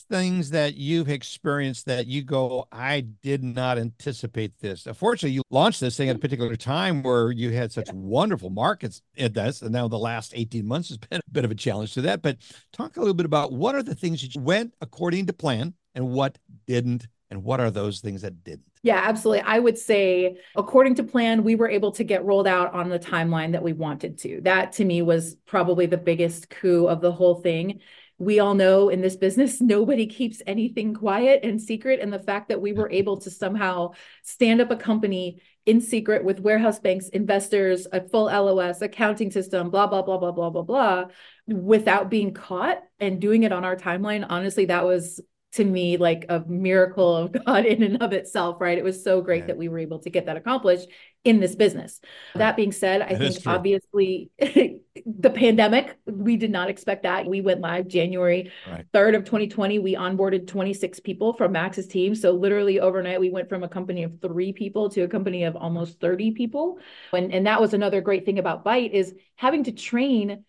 things 0.09 0.51
that 0.51 0.77
you've 0.77 1.09
experienced 1.09 1.87
that 1.87 2.07
you 2.07 2.23
go, 2.23 2.69
I 2.71 3.01
did 3.01 3.43
not 3.43 3.77
anticipate 3.77 4.59
this? 4.61 4.87
Unfortunately, 4.87 5.35
you 5.35 5.43
launched 5.51 5.81
this 5.81 5.97
thing 5.97 6.09
at 6.09 6.17
a 6.17 6.21
particular 6.21 6.55
time 6.55 7.03
where 7.03 7.33
you 7.33 7.51
had 7.51 7.73
such 7.73 7.89
yeah. 7.89 7.95
wonderful 7.97 8.51
markets 8.51 9.03
in 9.17 9.33
this, 9.33 9.63
and 9.63 9.73
now 9.73 9.89
the 9.89 9.99
last 9.99 10.33
18 10.37 10.65
months 10.65 10.91
has 10.91 10.99
been 10.99 11.21
a 11.27 11.31
bit 11.31 11.45
of 11.45 11.51
a 11.51 11.57
challenge 11.57 11.95
to 11.95 12.03
that. 12.03 12.23
But 12.23 12.39
talk 12.73 12.97
a 12.97 13.01
little 13.01 13.15
bit 13.15 13.27
about 13.27 13.53
what 13.53 13.75
are 13.75 13.83
the 13.83 13.97
things 13.97 14.23
that 14.23 14.41
went 14.41 14.75
according 14.81 15.27
to 15.27 15.33
plan 15.33 15.75
and 15.95 16.09
what 16.11 16.39
didn't 16.67 17.09
and 17.33 17.43
what 17.43 17.61
are 17.61 17.71
those 17.71 18.01
things 18.01 18.21
that 18.21 18.45
didn't 18.45 18.63
yeah 18.83 19.01
absolutely 19.05 19.43
i 19.47 19.59
would 19.59 19.79
say 19.79 20.37
according 20.55 20.95
to 20.95 21.03
plan 21.03 21.43
we 21.43 21.55
were 21.55 21.69
able 21.69 21.91
to 21.91 22.05
get 22.05 22.23
rolled 22.25 22.47
out 22.47 22.75
on 22.75 22.91
the 22.91 22.99
timeline 22.99 23.53
that 23.53 23.63
we 23.63 23.73
wanted 23.73 24.19
to 24.19 24.41
that 24.43 24.73
to 24.73 24.85
me 24.85 25.01
was 25.01 25.37
probably 25.47 25.87
the 25.87 25.97
biggest 25.97 26.51
coup 26.51 26.87
of 26.87 27.01
the 27.01 27.11
whole 27.11 27.37
thing 27.37 27.81
we 28.23 28.39
all 28.39 28.55
know 28.55 28.89
in 28.89 29.01
this 29.01 29.17
business 29.17 29.61
nobody 29.61 30.07
keeps 30.07 30.41
anything 30.47 30.95
quiet 30.95 31.41
and 31.43 31.61
secret 31.61 32.01
and 32.01 32.13
the 32.13 32.19
fact 32.19 32.49
that 32.49 32.61
we 32.61 32.73
were 32.73 32.85
mm-hmm. 32.85 32.95
able 32.95 33.17
to 33.19 33.31
somehow 33.31 33.91
stand 34.23 34.61
up 34.61 34.71
a 34.71 34.77
company 34.77 35.41
in 35.67 35.81
secret 35.81 36.25
with 36.25 36.41
warehouse 36.41 36.79
banks 36.79 37.09
investors 37.09 37.87
a 37.93 38.01
full 38.09 38.25
los 38.25 38.81
accounting 38.81 39.31
system 39.31 39.71
blah 39.71 39.87
blah 39.87 40.03
blah 40.03 40.19
blah 40.19 40.33
blah 40.33 40.51
blah 40.51 40.63
blah 40.63 41.05
without 41.47 42.11
being 42.11 42.33
caught 42.33 42.83
and 43.01 43.21
doing 43.21 43.43
it 43.43 43.53
on 43.53 43.65
our 43.65 43.77
timeline 43.77 44.25
honestly 44.29 44.67
that 44.67 44.85
was 44.85 45.21
to 45.53 45.65
me 45.65 45.97
like 45.99 46.27
a 46.29 46.41
miracle 46.47 47.17
of 47.17 47.33
God 47.47 47.65
in 47.65 47.83
and 47.83 48.03
of 48.03 48.13
itself, 48.13 48.61
right? 48.61 48.79
It 48.79 48.85
was 48.85 49.03
so 49.03 49.21
great 49.21 49.43
yeah. 49.43 49.47
that 49.49 49.57
we 49.59 49.69
were 49.69 49.79
able 49.79 49.99
to 50.01 50.11
get 50.11 50.27
that 50.27 50.37
accomplished 50.37 50.89
in 51.25 51.41
this 51.41 51.55
business. 51.55 52.01
Right. 52.35 52.41
That 52.41 52.57
being 52.57 52.73
said, 52.73 53.03
I 53.03 53.15
that 53.15 53.19
think 53.19 53.47
obviously 53.47 54.31
the 54.39 55.31
pandemic, 55.31 55.97
we 56.07 56.37
did 56.37 56.51
not 56.51 56.69
expect 56.69 57.05
that. 57.05 57.27
We 57.27 57.41
went 57.41 57.61
live 57.61 57.87
January 57.87 58.51
right. 58.69 58.85
3rd 58.93 59.17
of 59.17 59.25
2020. 59.25 59.79
We 59.79 59.95
onboarded 59.95 60.47
26 60.47 61.01
people 61.01 61.35
from 61.35 61.53
Max's 61.53 61.87
team. 61.87 62.15
So 62.15 62.33
literally 62.33 62.81
overnight, 62.81 63.21
we 63.21 63.31
went 63.31 63.49
from 63.49 63.63
a 63.63 63.69
company 63.69 64.03
of 64.03 64.21
three 64.21 64.53
people 64.53 64.89
to 64.91 65.03
a 65.03 65.09
company 65.09 65.45
of 65.45 65.55
almost 65.55 66.01
30 66.01 66.33
people. 66.33 66.79
And, 67.13 67.33
and 67.33 67.47
that 67.47 67.61
was 67.61 67.75
another 67.75 68.01
great 68.01 68.25
thing 68.25 68.39
about 68.39 68.65
Byte 68.65 68.91
is 68.91 69.15
having 69.37 69.65
to 69.65 69.73
train 69.73 70.45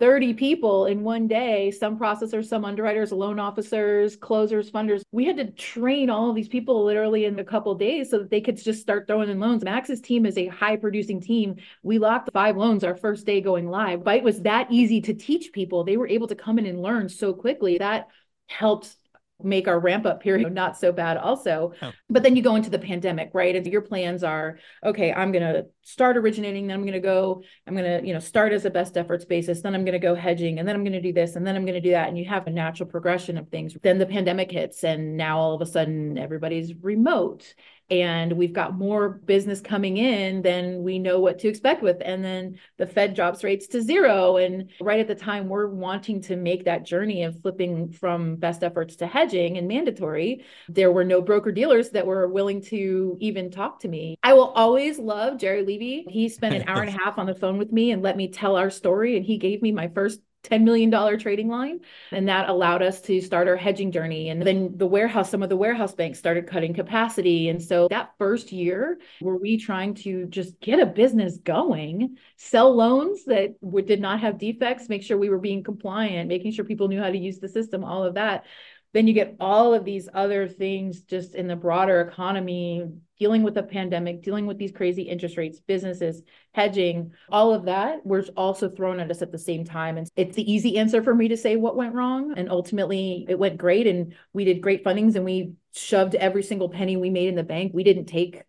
30 0.00 0.32
people 0.32 0.86
in 0.86 1.02
one 1.02 1.28
day, 1.28 1.70
some 1.70 1.98
processors, 1.98 2.46
some 2.46 2.64
underwriters, 2.64 3.12
loan 3.12 3.38
officers, 3.38 4.16
closers, 4.16 4.70
funders. 4.70 5.02
We 5.12 5.26
had 5.26 5.36
to 5.36 5.50
train 5.50 6.08
all 6.08 6.30
of 6.30 6.34
these 6.34 6.48
people 6.48 6.84
literally 6.84 7.26
in 7.26 7.38
a 7.38 7.44
couple 7.44 7.74
days 7.74 8.10
so 8.10 8.18
that 8.18 8.30
they 8.30 8.40
could 8.40 8.56
just 8.56 8.80
start 8.80 9.06
throwing 9.06 9.28
in 9.28 9.38
loans. 9.38 9.62
Max's 9.62 10.00
team 10.00 10.24
is 10.24 10.38
a 10.38 10.46
high 10.46 10.76
producing 10.76 11.20
team. 11.20 11.56
We 11.82 11.98
locked 11.98 12.30
five 12.32 12.56
loans 12.56 12.82
our 12.82 12.96
first 12.96 13.26
day 13.26 13.42
going 13.42 13.68
live. 13.68 14.00
Byte 14.00 14.22
was 14.22 14.40
that 14.42 14.68
easy 14.70 15.02
to 15.02 15.12
teach 15.12 15.52
people. 15.52 15.84
They 15.84 15.98
were 15.98 16.08
able 16.08 16.28
to 16.28 16.34
come 16.34 16.58
in 16.58 16.64
and 16.64 16.80
learn 16.80 17.10
so 17.10 17.34
quickly. 17.34 17.76
That 17.76 18.08
helped 18.46 18.96
make 19.44 19.68
our 19.68 19.80
ramp 19.80 20.06
up 20.06 20.22
period 20.22 20.52
not 20.52 20.76
so 20.76 20.92
bad 20.92 21.16
also. 21.16 21.72
Oh. 21.82 21.92
but 22.08 22.22
then 22.22 22.36
you 22.36 22.42
go 22.42 22.56
into 22.56 22.70
the 22.70 22.78
pandemic 22.78 23.30
right? 23.32 23.56
And 23.56 23.66
your 23.66 23.82
plans 23.82 24.24
are 24.24 24.58
okay 24.84 25.12
i'm 25.12 25.32
going 25.32 25.42
to 25.42 25.66
start 25.82 26.16
originating 26.16 26.66
then 26.66 26.74
i'm 26.74 26.82
going 26.82 26.92
to 26.92 27.00
go 27.00 27.42
i'm 27.66 27.76
going 27.76 28.00
to 28.00 28.06
you 28.06 28.14
know 28.14 28.20
start 28.20 28.52
as 28.52 28.64
a 28.64 28.70
best 28.70 28.96
efforts 28.96 29.24
basis 29.24 29.60
then 29.60 29.74
i'm 29.74 29.84
going 29.84 29.92
to 29.92 29.98
go 29.98 30.14
hedging 30.14 30.58
and 30.58 30.66
then 30.66 30.74
i'm 30.74 30.82
going 30.82 30.92
to 30.92 31.00
do 31.00 31.12
this 31.12 31.36
and 31.36 31.46
then 31.46 31.56
i'm 31.56 31.64
going 31.64 31.74
to 31.74 31.80
do 31.80 31.90
that. 31.90 32.08
And 32.08 32.18
you 32.18 32.24
have 32.26 32.46
a 32.46 32.50
natural 32.50 32.88
progression 32.88 33.36
of 33.38 33.48
things. 33.48 33.76
Then 33.82 33.98
the 33.98 34.06
pandemic 34.06 34.50
hits 34.50 34.84
and 34.84 35.16
now 35.16 35.38
all 35.38 35.54
of 35.54 35.60
a 35.60 35.66
sudden 35.66 36.18
everybody's 36.18 36.74
remote 36.74 37.54
and 37.90 38.32
we've 38.32 38.52
got 38.52 38.76
more 38.76 39.08
business 39.08 39.60
coming 39.60 39.96
in 39.96 40.42
than 40.42 40.82
we 40.82 40.98
know 40.98 41.18
what 41.18 41.38
to 41.40 41.48
expect 41.48 41.82
with. 41.82 41.96
And 42.04 42.24
then 42.24 42.58
the 42.78 42.86
fed 42.86 43.14
drops 43.14 43.42
rates 43.42 43.66
to 43.68 43.82
zero. 43.82 44.36
And 44.36 44.70
right 44.80 45.00
at 45.00 45.08
the 45.08 45.14
time 45.14 45.48
we're 45.48 45.68
wanting 45.68 46.20
to 46.22 46.36
make 46.36 46.64
that 46.64 46.84
journey 46.84 47.24
of 47.24 47.40
flipping 47.42 47.92
from 47.92 48.36
best 48.36 48.62
efforts 48.62 48.96
to 48.96 49.06
hedging 49.06 49.58
and 49.58 49.66
mandatory. 49.66 50.44
There 50.68 50.92
were 50.92 51.04
no 51.04 51.20
broker 51.20 51.50
dealers 51.50 51.90
that 51.90 52.06
were 52.06 52.28
willing 52.28 52.62
to 52.62 53.16
even 53.20 53.50
talk 53.50 53.80
to 53.80 53.88
me. 53.88 54.16
I 54.22 54.34
will 54.34 54.50
always 54.50 54.98
love 54.98 55.38
jerry 55.38 55.64
levy. 55.64 56.06
He 56.08 56.28
spent 56.28 56.54
an 56.54 56.68
hour 56.68 56.82
and 56.82 56.94
a 56.94 56.98
half 57.04 57.18
on 57.18 57.26
the 57.26 57.34
phone 57.34 57.58
with 57.58 57.72
me 57.72 57.90
and 57.90 58.02
let 58.02 58.16
me 58.16 58.28
tell 58.28 58.56
our 58.56 58.70
story. 58.70 59.16
And 59.16 59.24
he 59.24 59.38
gave 59.38 59.62
me 59.62 59.72
my 59.72 59.88
first 59.88 60.20
$10 60.44 60.62
million 60.62 61.18
trading 61.18 61.48
line. 61.48 61.80
And 62.12 62.28
that 62.28 62.48
allowed 62.48 62.82
us 62.82 63.00
to 63.02 63.20
start 63.20 63.48
our 63.48 63.56
hedging 63.56 63.92
journey. 63.92 64.30
And 64.30 64.42
then 64.42 64.76
the 64.76 64.86
warehouse, 64.86 65.30
some 65.30 65.42
of 65.42 65.48
the 65.48 65.56
warehouse 65.56 65.94
banks 65.94 66.18
started 66.18 66.46
cutting 66.46 66.74
capacity. 66.74 67.48
And 67.48 67.62
so 67.62 67.88
that 67.88 68.12
first 68.18 68.52
year, 68.52 68.98
were 69.20 69.36
we 69.36 69.58
trying 69.58 69.94
to 69.96 70.26
just 70.26 70.58
get 70.60 70.80
a 70.80 70.86
business 70.86 71.38
going, 71.38 72.16
sell 72.36 72.74
loans 72.74 73.24
that 73.26 73.54
did 73.86 74.00
not 74.00 74.20
have 74.20 74.38
defects, 74.38 74.88
make 74.88 75.02
sure 75.02 75.18
we 75.18 75.30
were 75.30 75.38
being 75.38 75.62
compliant, 75.62 76.28
making 76.28 76.52
sure 76.52 76.64
people 76.64 76.88
knew 76.88 77.00
how 77.00 77.10
to 77.10 77.18
use 77.18 77.38
the 77.38 77.48
system, 77.48 77.84
all 77.84 78.04
of 78.04 78.14
that 78.14 78.44
then 78.92 79.06
you 79.06 79.14
get 79.14 79.36
all 79.38 79.72
of 79.72 79.84
these 79.84 80.08
other 80.12 80.48
things 80.48 81.02
just 81.02 81.34
in 81.34 81.46
the 81.46 81.56
broader 81.56 82.00
economy 82.00 82.88
dealing 83.18 83.42
with 83.42 83.54
the 83.54 83.62
pandemic 83.62 84.22
dealing 84.22 84.46
with 84.46 84.58
these 84.58 84.72
crazy 84.72 85.02
interest 85.02 85.36
rates 85.36 85.60
businesses 85.60 86.22
hedging 86.52 87.12
all 87.30 87.52
of 87.52 87.64
that 87.66 88.04
was 88.04 88.30
also 88.30 88.68
thrown 88.68 88.98
at 88.98 89.10
us 89.10 89.22
at 89.22 89.30
the 89.30 89.38
same 89.38 89.64
time. 89.64 89.96
And 89.96 90.08
it's 90.16 90.36
the 90.36 90.50
easy 90.50 90.78
answer 90.78 91.02
for 91.02 91.14
me 91.14 91.28
to 91.28 91.36
say 91.36 91.56
what 91.56 91.76
went 91.76 91.94
wrong. 91.94 92.34
And 92.36 92.50
ultimately 92.50 93.26
it 93.28 93.38
went 93.38 93.58
great 93.58 93.86
and 93.86 94.14
we 94.32 94.44
did 94.44 94.60
great 94.60 94.84
fundings 94.84 95.14
and 95.14 95.24
we 95.24 95.52
shoved 95.74 96.14
every 96.14 96.42
single 96.42 96.68
penny 96.68 96.96
we 96.96 97.10
made 97.10 97.28
in 97.28 97.36
the 97.36 97.42
bank. 97.42 97.72
We 97.74 97.84
didn't 97.84 98.06
take 98.06 98.42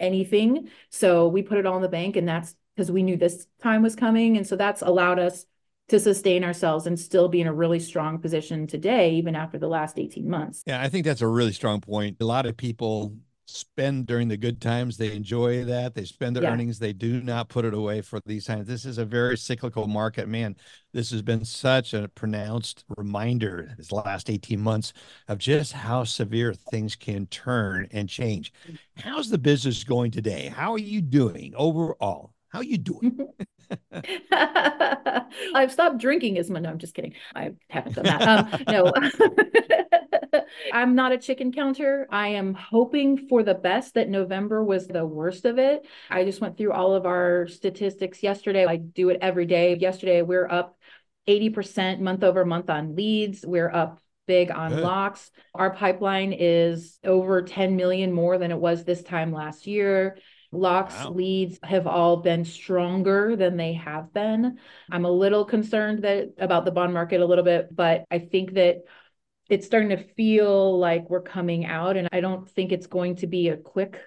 anything. 0.00 0.70
So 0.90 1.28
we 1.28 1.42
put 1.42 1.58
it 1.58 1.66
all 1.66 1.76
in 1.76 1.82
the 1.82 1.88
bank 1.88 2.16
and 2.16 2.28
that's 2.28 2.54
because 2.74 2.90
we 2.90 3.02
knew 3.02 3.16
this 3.16 3.46
time 3.62 3.82
was 3.82 3.94
coming. 3.94 4.36
And 4.36 4.46
so 4.46 4.56
that's 4.56 4.82
allowed 4.82 5.18
us 5.18 5.46
to 5.88 6.00
sustain 6.00 6.44
ourselves 6.44 6.86
and 6.86 6.98
still 6.98 7.28
be 7.28 7.40
in 7.40 7.46
a 7.46 7.52
really 7.52 7.80
strong 7.80 8.18
position 8.18 8.66
today, 8.66 9.12
even 9.14 9.36
after 9.36 9.58
the 9.58 9.68
last 9.68 9.98
18 9.98 10.28
months. 10.28 10.62
Yeah, 10.66 10.80
I 10.80 10.88
think 10.88 11.04
that's 11.04 11.20
a 11.20 11.28
really 11.28 11.52
strong 11.52 11.80
point. 11.80 12.16
A 12.20 12.24
lot 12.24 12.46
of 12.46 12.56
people 12.56 13.14
spend 13.46 14.06
during 14.06 14.28
the 14.28 14.36
good 14.36 14.60
times. 14.60 14.96
They 14.96 15.14
enjoy 15.14 15.64
that. 15.64 15.94
They 15.94 16.04
spend 16.04 16.34
their 16.34 16.44
yeah. 16.44 16.52
earnings. 16.52 16.78
They 16.78 16.92
do 16.92 17.20
not 17.20 17.48
put 17.48 17.64
it 17.64 17.74
away 17.74 18.00
for 18.00 18.20
these 18.24 18.46
times. 18.46 18.66
This 18.66 18.84
is 18.84 18.98
a 18.98 19.04
very 19.04 19.36
cyclical 19.36 19.86
market. 19.86 20.28
Man, 20.28 20.56
this 20.92 21.10
has 21.10 21.22
been 21.22 21.44
such 21.44 21.92
a 21.92 22.08
pronounced 22.08 22.84
reminder 22.96 23.74
this 23.76 23.92
last 23.92 24.30
18 24.30 24.60
months 24.60 24.92
of 25.28 25.38
just 25.38 25.72
how 25.72 26.04
severe 26.04 26.54
things 26.54 26.96
can 26.96 27.26
turn 27.26 27.88
and 27.90 28.08
change. 28.08 28.52
Mm-hmm. 28.66 29.08
How's 29.08 29.28
the 29.28 29.38
business 29.38 29.84
going 29.84 30.10
today? 30.10 30.48
How 30.48 30.72
are 30.72 30.78
you 30.78 31.02
doing 31.02 31.52
overall? 31.56 32.32
How 32.48 32.60
are 32.60 32.64
you 32.64 32.78
doing? 32.78 33.12
Mm-hmm. 33.12 33.42
I've 35.54 35.72
stopped 35.72 35.98
drinking 35.98 36.38
as 36.38 36.50
much. 36.50 36.62
No, 36.62 36.70
I'm 36.70 36.78
just 36.78 36.94
kidding. 36.94 37.14
I 37.34 37.52
haven't 37.68 37.94
done 37.94 38.04
that. 38.04 38.22
Um, 38.22 38.64
no, 38.68 38.92
I'm 40.72 40.94
not 40.94 41.12
a 41.12 41.18
chicken 41.18 41.52
counter. 41.52 42.06
I 42.10 42.28
am 42.28 42.54
hoping 42.54 43.28
for 43.28 43.42
the 43.42 43.54
best 43.54 43.94
that 43.94 44.08
November 44.08 44.62
was 44.62 44.86
the 44.86 45.06
worst 45.06 45.44
of 45.44 45.58
it. 45.58 45.86
I 46.10 46.24
just 46.24 46.40
went 46.40 46.56
through 46.56 46.72
all 46.72 46.94
of 46.94 47.06
our 47.06 47.46
statistics 47.48 48.22
yesterday. 48.22 48.66
I 48.66 48.76
do 48.76 49.10
it 49.10 49.18
every 49.20 49.46
day. 49.46 49.76
Yesterday, 49.76 50.22
we're 50.22 50.48
up 50.48 50.76
80% 51.28 52.00
month 52.00 52.24
over 52.24 52.44
month 52.44 52.70
on 52.70 52.94
leads. 52.94 53.44
We're 53.46 53.70
up 53.70 54.00
big 54.26 54.50
on 54.50 54.72
Good. 54.72 54.82
locks. 54.82 55.30
Our 55.54 55.74
pipeline 55.74 56.32
is 56.32 56.98
over 57.04 57.42
10 57.42 57.76
million 57.76 58.12
more 58.12 58.38
than 58.38 58.50
it 58.50 58.58
was 58.58 58.84
this 58.84 59.02
time 59.02 59.32
last 59.32 59.66
year. 59.66 60.18
Locks 60.54 60.94
wow. 60.94 61.10
leads 61.10 61.58
have 61.62 61.86
all 61.86 62.18
been 62.18 62.44
stronger 62.44 63.36
than 63.36 63.56
they 63.56 63.74
have 63.74 64.12
been. 64.12 64.58
I'm 64.90 65.04
a 65.04 65.10
little 65.10 65.44
concerned 65.44 66.04
that 66.04 66.34
about 66.38 66.64
the 66.64 66.70
bond 66.70 66.94
market 66.94 67.20
a 67.20 67.26
little 67.26 67.44
bit, 67.44 67.74
but 67.74 68.04
I 68.10 68.18
think 68.18 68.54
that 68.54 68.84
it's 69.48 69.66
starting 69.66 69.90
to 69.90 70.02
feel 70.14 70.78
like 70.78 71.10
we're 71.10 71.22
coming 71.22 71.66
out 71.66 71.96
and 71.96 72.08
I 72.12 72.20
don't 72.20 72.48
think 72.48 72.72
it's 72.72 72.86
going 72.86 73.16
to 73.16 73.26
be 73.26 73.48
a 73.48 73.56
quick 73.56 74.00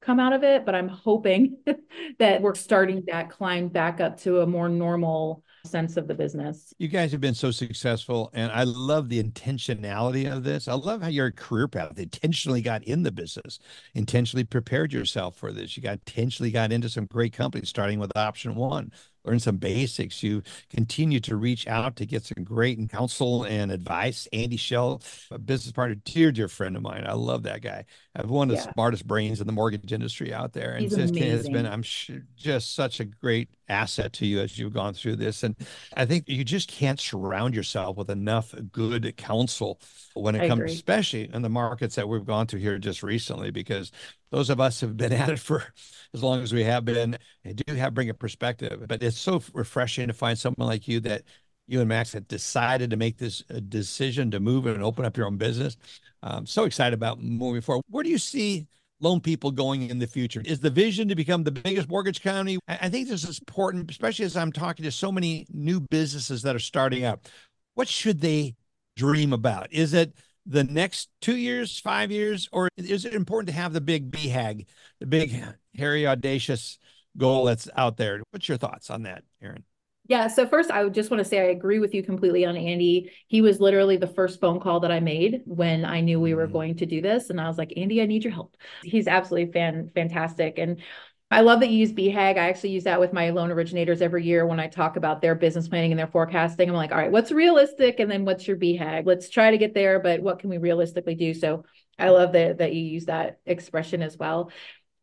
come 0.00 0.20
out 0.20 0.32
of 0.32 0.44
it, 0.44 0.66
but 0.66 0.74
I'm 0.74 0.88
hoping 0.88 1.56
that 2.18 2.42
we're 2.42 2.54
starting 2.54 3.04
that 3.06 3.30
climb 3.30 3.68
back 3.68 4.00
up 4.00 4.20
to 4.20 4.40
a 4.40 4.46
more 4.46 4.68
normal 4.68 5.43
sense 5.64 5.96
of 5.96 6.06
the 6.06 6.14
business. 6.14 6.74
You 6.78 6.88
guys 6.88 7.10
have 7.12 7.20
been 7.20 7.34
so 7.34 7.50
successful, 7.50 8.30
and 8.34 8.52
I 8.52 8.64
love 8.64 9.08
the 9.08 9.22
intentionality 9.22 10.30
of 10.30 10.44
this. 10.44 10.68
I 10.68 10.74
love 10.74 11.02
how 11.02 11.08
your 11.08 11.30
career 11.30 11.68
path 11.68 11.98
intentionally 11.98 12.62
got 12.62 12.84
in 12.84 13.02
the 13.02 13.12
business, 13.12 13.58
intentionally 13.94 14.44
prepared 14.44 14.92
yourself 14.92 15.36
for 15.36 15.52
this. 15.52 15.76
You 15.76 15.82
got 15.82 16.00
intentionally 16.06 16.50
got 16.50 16.72
into 16.72 16.88
some 16.88 17.06
great 17.06 17.32
companies, 17.32 17.68
starting 17.68 17.98
with 17.98 18.12
Option 18.16 18.54
One 18.54 18.92
learn 19.24 19.40
some 19.40 19.56
basics. 19.56 20.22
You 20.22 20.42
continue 20.70 21.20
to 21.20 21.36
reach 21.36 21.66
out 21.66 21.96
to 21.96 22.06
get 22.06 22.24
some 22.24 22.44
great 22.44 22.78
counsel 22.90 23.44
and 23.44 23.72
advice. 23.72 24.28
Andy 24.32 24.56
Shell, 24.56 25.02
a 25.30 25.38
business 25.38 25.72
partner, 25.72 25.96
dear, 26.04 26.30
dear 26.30 26.48
friend 26.48 26.76
of 26.76 26.82
mine. 26.82 27.04
I 27.06 27.14
love 27.14 27.44
that 27.44 27.62
guy. 27.62 27.84
I've 28.14 28.30
one 28.30 28.50
of 28.50 28.56
yeah. 28.56 28.66
the 28.66 28.72
smartest 28.72 29.06
brains 29.06 29.40
in 29.40 29.46
the 29.46 29.52
mortgage 29.52 29.92
industry 29.92 30.32
out 30.32 30.52
there. 30.52 30.72
And 30.72 30.82
He's 30.82 30.94
amazing. 30.94 31.22
has 31.22 31.48
been, 31.48 31.66
I'm 31.66 31.82
sure, 31.82 32.22
just 32.36 32.74
such 32.74 33.00
a 33.00 33.04
great 33.04 33.48
asset 33.68 34.12
to 34.14 34.26
you 34.26 34.40
as 34.40 34.58
you've 34.58 34.72
gone 34.72 34.94
through 34.94 35.16
this. 35.16 35.42
And 35.42 35.56
I 35.96 36.04
think 36.04 36.28
you 36.28 36.44
just 36.44 36.68
can't 36.68 37.00
surround 37.00 37.54
yourself 37.54 37.96
with 37.96 38.10
enough 38.10 38.54
good 38.72 39.16
counsel 39.16 39.80
when 40.14 40.34
it 40.34 40.42
I 40.42 40.48
comes, 40.48 40.60
agree. 40.60 40.72
especially 40.72 41.30
in 41.32 41.42
the 41.42 41.48
markets 41.48 41.94
that 41.96 42.08
we've 42.08 42.24
gone 42.24 42.46
through 42.46 42.60
here 42.60 42.78
just 42.78 43.02
recently, 43.02 43.50
because 43.50 43.92
those 44.30 44.50
of 44.50 44.60
us 44.60 44.80
have 44.80 44.96
been 44.96 45.12
at 45.14 45.28
it 45.28 45.38
for 45.38 45.64
as 46.12 46.22
long 46.22 46.42
as 46.42 46.52
we 46.52 46.64
have 46.64 46.84
been, 46.84 47.18
do 47.54 47.74
have 47.74 47.94
bring 47.94 48.10
a 48.10 48.14
perspective. 48.14 48.84
But 48.88 49.02
it's 49.02 49.18
so 49.18 49.42
refreshing 49.52 50.08
to 50.08 50.12
find 50.12 50.38
someone 50.38 50.68
like 50.68 50.86
you 50.88 51.00
that 51.00 51.22
you 51.66 51.80
and 51.80 51.88
Max 51.88 52.12
have 52.12 52.28
decided 52.28 52.90
to 52.90 52.96
make 52.96 53.16
this 53.16 53.42
uh, 53.50 53.60
decision 53.68 54.30
to 54.30 54.40
move 54.40 54.66
and 54.66 54.82
open 54.82 55.04
up 55.04 55.16
your 55.16 55.26
own 55.26 55.36
business. 55.36 55.76
I'm 56.22 56.46
so 56.46 56.64
excited 56.64 56.94
about 56.94 57.22
moving 57.22 57.62
forward. 57.62 57.84
Where 57.88 58.04
do 58.04 58.10
you 58.10 58.18
see 58.18 58.66
loan 59.00 59.20
people 59.20 59.50
going 59.50 59.90
in 59.90 59.98
the 59.98 60.06
future? 60.06 60.42
Is 60.44 60.60
the 60.60 60.70
vision 60.70 61.08
to 61.08 61.14
become 61.14 61.44
the 61.44 61.52
biggest 61.52 61.88
mortgage 61.88 62.22
county? 62.22 62.58
I 62.68 62.88
think 62.88 63.08
this 63.08 63.24
is 63.24 63.38
important, 63.38 63.90
especially 63.90 64.24
as 64.24 64.36
I'm 64.36 64.52
talking 64.52 64.84
to 64.84 64.90
so 64.90 65.12
many 65.12 65.46
new 65.50 65.80
businesses 65.80 66.42
that 66.42 66.56
are 66.56 66.60
starting 66.60 67.04
up. 67.04 67.26
What 67.74 67.88
should 67.88 68.20
they 68.20 68.54
dream 68.96 69.32
about? 69.32 69.72
Is 69.72 69.94
it 69.94 70.14
the 70.46 70.64
next 70.64 71.08
two 71.20 71.36
years, 71.36 71.78
five 71.78 72.10
years, 72.10 72.48
or 72.52 72.68
is 72.76 73.04
it 73.04 73.14
important 73.14 73.48
to 73.48 73.54
have 73.54 73.72
the 73.72 73.80
big 73.80 74.10
BHAG, 74.10 74.66
the 75.00 75.06
big, 75.06 75.42
hairy, 75.74 76.06
audacious 76.06 76.78
goal 77.16 77.44
that's 77.44 77.68
out 77.76 77.96
there? 77.96 78.22
What's 78.30 78.48
your 78.48 78.58
thoughts 78.58 78.90
on 78.90 79.02
that, 79.02 79.24
Erin? 79.42 79.64
Yeah. 80.06 80.28
So 80.28 80.46
first, 80.46 80.70
I 80.70 80.86
just 80.90 81.10
want 81.10 81.22
to 81.22 81.28
say 81.28 81.40
I 81.40 81.50
agree 81.50 81.78
with 81.78 81.94
you 81.94 82.02
completely 82.02 82.44
on 82.44 82.56
Andy. 82.56 83.10
He 83.26 83.40
was 83.40 83.58
literally 83.58 83.96
the 83.96 84.06
first 84.06 84.38
phone 84.38 84.60
call 84.60 84.80
that 84.80 84.92
I 84.92 85.00
made 85.00 85.40
when 85.46 85.84
I 85.84 86.00
knew 86.00 86.20
we 86.20 86.34
were 86.34 86.44
mm-hmm. 86.44 86.52
going 86.52 86.76
to 86.76 86.86
do 86.86 87.00
this, 87.00 87.30
and 87.30 87.40
I 87.40 87.48
was 87.48 87.56
like, 87.56 87.72
Andy, 87.76 88.02
I 88.02 88.06
need 88.06 88.22
your 88.22 88.32
help. 88.32 88.56
He's 88.82 89.08
absolutely 89.08 89.52
fan 89.52 89.90
fantastic, 89.94 90.58
and 90.58 90.82
I 91.30 91.40
love 91.40 91.60
that 91.60 91.70
you 91.70 91.78
use 91.78 91.92
BHAG. 91.92 92.36
I 92.36 92.48
actually 92.48 92.70
use 92.70 92.84
that 92.84 93.00
with 93.00 93.12
my 93.12 93.30
loan 93.30 93.50
originators 93.50 94.02
every 94.02 94.24
year 94.24 94.46
when 94.46 94.60
I 94.60 94.68
talk 94.68 94.96
about 94.96 95.20
their 95.20 95.34
business 95.34 95.68
planning 95.68 95.90
and 95.90 95.98
their 95.98 96.06
forecasting. 96.06 96.68
I'm 96.68 96.76
like, 96.76 96.92
all 96.92 96.98
right, 96.98 97.10
what's 97.10 97.32
realistic? 97.32 97.98
And 97.98 98.10
then 98.10 98.24
what's 98.24 98.46
your 98.46 98.56
BHAG? 98.56 99.06
Let's 99.06 99.30
try 99.30 99.50
to 99.50 99.58
get 99.58 99.74
there, 99.74 99.98
but 99.98 100.20
what 100.20 100.38
can 100.38 100.50
we 100.50 100.58
realistically 100.58 101.14
do? 101.14 101.34
So 101.34 101.64
I 101.98 102.10
love 102.10 102.32
that 102.32 102.58
that 102.58 102.74
you 102.74 102.82
use 102.82 103.06
that 103.06 103.38
expression 103.46 104.02
as 104.02 104.16
well. 104.16 104.52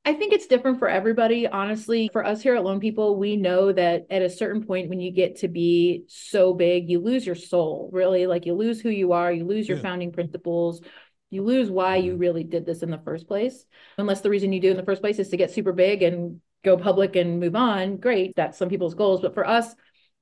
I 0.03 0.15
think 0.15 0.33
it's 0.33 0.47
different 0.47 0.79
for 0.79 0.89
everybody. 0.89 1.47
Honestly, 1.47 2.09
for 2.11 2.25
us 2.25 2.41
here 2.41 2.55
at 2.55 2.63
Loan 2.63 2.79
People, 2.79 3.17
we 3.17 3.35
know 3.35 3.71
that 3.71 4.07
at 4.09 4.23
a 4.23 4.29
certain 4.29 4.65
point 4.65 4.89
when 4.89 4.99
you 4.99 5.11
get 5.11 5.37
to 5.37 5.47
be 5.47 6.05
so 6.07 6.55
big, 6.55 6.89
you 6.89 6.99
lose 6.99 7.25
your 7.25 7.35
soul, 7.35 7.89
really. 7.93 8.25
Like 8.25 8.47
you 8.47 8.55
lose 8.55 8.81
who 8.81 8.89
you 8.89 9.11
are, 9.11 9.31
you 9.31 9.45
lose 9.45 9.67
your 9.67 9.77
yeah. 9.77 9.83
founding 9.83 10.11
principles, 10.11 10.81
you 11.29 11.43
lose 11.43 11.69
why 11.69 11.97
you 11.97 12.13
mm-hmm. 12.13 12.21
really 12.21 12.43
did 12.43 12.65
this 12.65 12.81
in 12.81 12.89
the 12.89 12.97
first 12.97 13.27
place. 13.27 13.63
Unless 13.99 14.21
the 14.21 14.31
reason 14.31 14.51
you 14.51 14.59
do 14.59 14.71
in 14.71 14.77
the 14.77 14.83
first 14.83 15.01
place 15.01 15.19
is 15.19 15.29
to 15.29 15.37
get 15.37 15.51
super 15.51 15.71
big 15.71 16.01
and 16.01 16.41
go 16.63 16.77
public 16.77 17.15
and 17.15 17.39
move 17.39 17.55
on. 17.55 17.97
Great. 17.97 18.35
That's 18.35 18.57
some 18.57 18.69
people's 18.69 18.95
goals. 18.95 19.21
But 19.21 19.35
for 19.35 19.47
us, 19.47 19.73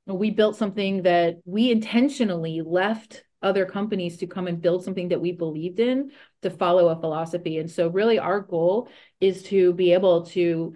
we 0.05 0.29
built 0.31 0.57
something 0.57 1.03
that 1.03 1.37
we 1.45 1.71
intentionally 1.71 2.61
left 2.65 3.23
other 3.41 3.65
companies 3.65 4.17
to 4.17 4.27
come 4.27 4.47
and 4.47 4.61
build 4.61 4.83
something 4.83 5.09
that 5.09 5.21
we 5.21 5.31
believed 5.31 5.79
in 5.79 6.11
to 6.41 6.49
follow 6.49 6.89
a 6.89 6.99
philosophy. 6.99 7.57
And 7.57 7.69
so, 7.69 7.87
really, 7.87 8.19
our 8.19 8.39
goal 8.39 8.89
is 9.19 9.43
to 9.43 9.73
be 9.73 9.93
able 9.93 10.25
to 10.27 10.75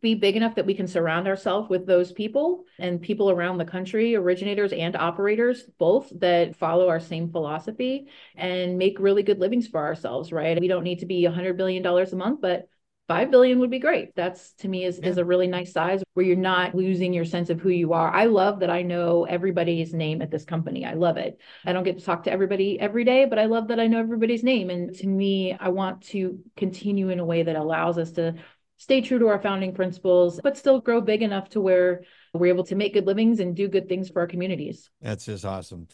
be 0.00 0.14
big 0.14 0.36
enough 0.36 0.54
that 0.54 0.66
we 0.66 0.74
can 0.74 0.86
surround 0.86 1.26
ourselves 1.26 1.68
with 1.68 1.86
those 1.86 2.12
people 2.12 2.64
and 2.78 3.02
people 3.02 3.30
around 3.30 3.58
the 3.58 3.64
country, 3.64 4.14
originators 4.14 4.72
and 4.72 4.94
operators, 4.96 5.64
both 5.78 6.12
that 6.20 6.56
follow 6.56 6.88
our 6.88 7.00
same 7.00 7.30
philosophy 7.30 8.06
and 8.36 8.78
make 8.78 9.00
really 9.00 9.22
good 9.22 9.40
livings 9.40 9.66
for 9.66 9.84
ourselves, 9.84 10.32
right? 10.32 10.60
We 10.60 10.68
don't 10.68 10.84
need 10.84 11.00
to 11.00 11.06
be 11.06 11.22
$100 11.24 11.56
billion 11.56 11.84
a 11.84 12.16
month, 12.16 12.40
but 12.40 12.68
5 13.08 13.30
billion 13.30 13.58
would 13.58 13.70
be 13.70 13.78
great. 13.78 14.14
That's 14.14 14.52
to 14.58 14.68
me 14.68 14.84
is, 14.84 15.00
yeah. 15.02 15.08
is 15.08 15.16
a 15.16 15.24
really 15.24 15.46
nice 15.46 15.72
size 15.72 16.02
where 16.12 16.26
you're 16.26 16.36
not 16.36 16.74
losing 16.74 17.14
your 17.14 17.24
sense 17.24 17.48
of 17.48 17.58
who 17.58 17.70
you 17.70 17.94
are. 17.94 18.10
I 18.10 18.26
love 18.26 18.60
that 18.60 18.68
I 18.68 18.82
know 18.82 19.24
everybody's 19.24 19.94
name 19.94 20.20
at 20.20 20.30
this 20.30 20.44
company. 20.44 20.84
I 20.84 20.92
love 20.92 21.16
it. 21.16 21.40
I 21.64 21.72
don't 21.72 21.84
get 21.84 21.98
to 21.98 22.04
talk 22.04 22.24
to 22.24 22.30
everybody 22.30 22.78
every 22.78 23.04
day, 23.04 23.24
but 23.24 23.38
I 23.38 23.46
love 23.46 23.68
that 23.68 23.80
I 23.80 23.86
know 23.86 23.98
everybody's 23.98 24.44
name. 24.44 24.68
And 24.68 24.94
to 24.96 25.06
me, 25.06 25.56
I 25.58 25.70
want 25.70 26.02
to 26.08 26.38
continue 26.56 27.08
in 27.08 27.18
a 27.18 27.24
way 27.24 27.42
that 27.42 27.56
allows 27.56 27.96
us 27.96 28.12
to 28.12 28.34
stay 28.76 29.00
true 29.00 29.18
to 29.18 29.28
our 29.28 29.40
founding 29.40 29.74
principles, 29.74 30.38
but 30.42 30.58
still 30.58 30.80
grow 30.80 31.00
big 31.00 31.22
enough 31.22 31.48
to 31.50 31.60
where 31.62 32.02
we're 32.34 32.46
able 32.46 32.64
to 32.64 32.76
make 32.76 32.92
good 32.92 33.06
livings 33.06 33.40
and 33.40 33.56
do 33.56 33.68
good 33.68 33.88
things 33.88 34.10
for 34.10 34.20
our 34.20 34.26
communities. 34.26 34.90
That's 35.00 35.24
just 35.24 35.46
awesome. 35.46 35.88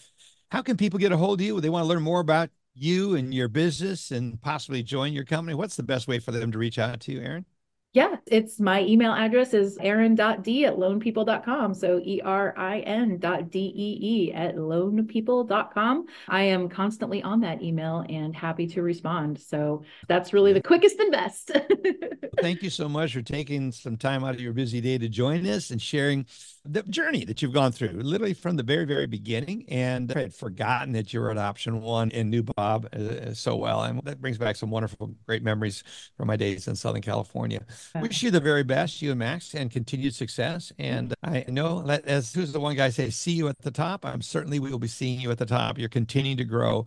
How 0.50 0.62
can 0.62 0.77
people 0.77 0.98
get 0.98 1.12
a 1.12 1.16
hold 1.16 1.40
of 1.40 1.46
you? 1.46 1.61
They 1.61 1.70
want 1.70 1.85
to 1.85 1.88
learn 1.88 2.03
more 2.03 2.20
about 2.20 2.50
you 2.75 3.15
and 3.15 3.33
your 3.33 3.49
business 3.49 4.11
and 4.11 4.41
possibly 4.41 4.83
join 4.83 5.13
your 5.13 5.25
company. 5.25 5.55
What's 5.55 5.77
the 5.77 5.83
best 5.83 6.09
way 6.09 6.19
for 6.19 6.33
them 6.33 6.53
to 6.53 6.59
reach 6.59 6.79
out 6.79 7.01
to 7.01 7.13
you, 7.13 7.21
Erin? 7.21 7.45
Yeah, 7.94 8.16
it's 8.26 8.59
my 8.59 8.83
email 8.83 9.12
address 9.12 9.54
is 9.54 9.78
erin.d 9.80 10.64
at 10.64 10.76
loanpeople.com. 10.76 11.74
So 11.74 12.00
E 12.04 12.20
R 12.24 12.52
I 12.59 12.80
N 12.80 13.18
dot 13.20 13.52
D 13.52 13.72
E 13.72 13.98
E 14.02 14.33
at 14.33 14.57
loanpeople.com. 14.57 16.07
I 16.28 16.42
am 16.42 16.68
constantly 16.68 17.22
on 17.22 17.40
that 17.42 17.62
email 17.62 18.04
and 18.09 18.35
happy 18.35 18.66
to 18.66 18.83
respond. 18.83 19.40
So 19.40 19.85
that's 20.09 20.33
really 20.33 20.52
the 20.52 20.61
quickest 20.61 20.98
and 20.98 21.12
best. 21.12 21.52
Thank 22.40 22.64
you 22.64 22.70
so 22.70 22.88
much 22.88 23.14
for 23.14 23.22
taking 23.22 23.70
some 23.70 23.96
time 23.96 24.24
out 24.24 24.35
of 24.35 24.40
your 24.40 24.52
busy 24.52 24.80
day 24.80 24.98
to 24.98 25.09
join 25.09 25.46
us 25.46 25.70
and 25.70 25.80
sharing 25.80 26.26
the 26.64 26.83
journey 26.83 27.24
that 27.26 27.42
you've 27.42 27.52
gone 27.52 27.70
through, 27.70 27.90
literally 27.90 28.35
from 28.35 28.57
the 28.57 28.62
very, 28.64 28.87
very 28.87 29.07
beginning. 29.07 29.66
And 29.68 30.11
I 30.16 30.20
had 30.20 30.35
forgotten 30.35 30.92
that 30.94 31.12
you 31.12 31.20
were 31.20 31.30
at 31.30 31.38
Option 31.38 31.80
One 31.80 32.11
and 32.11 32.30
knew 32.30 32.42
Bob 32.42 32.88
uh, 32.92 33.35
so 33.35 33.54
well. 33.54 33.85
And 33.85 34.00
that 34.02 34.20
brings 34.20 34.38
back 34.38 34.57
some 34.57 34.70
wonderful, 34.70 35.14
great 35.26 35.44
memories 35.44 35.85
from 36.16 36.26
my 36.26 36.37
days 36.37 36.66
in 36.66 36.74
Southern 36.74 37.02
California. 37.02 37.64
Wish 37.94 38.23
you 38.23 38.31
the 38.31 38.40
very 38.40 38.62
best, 38.62 39.03
you 39.03 39.11
and 39.11 39.18
Max, 39.18 39.55
and 39.55 39.70
continued 39.70 40.14
success. 40.14 40.73
And 40.79 41.14
I 41.23 41.44
know, 41.49 41.83
that 41.83 42.05
as 42.07 42.33
who's 42.33 42.53
the 42.53 42.61
one 42.61 42.77
guy 42.77 42.90
say, 42.90 43.11
see 43.11 43.33
you 43.33 43.49
at 43.49 43.59
the 43.59 43.70
top. 43.70 44.05
I'm 44.05 44.23
certainly 44.23 44.59
we 44.59 44.70
will 44.70 44.79
be 44.79 44.88
seeing 44.88 45.20
you 45.20 45.31
at 45.31 45.38
the 45.38 45.47
top. 45.47 45.79
You're 45.79 45.88
continuing 45.88 46.37
to 46.38 46.44
grow, 46.44 46.87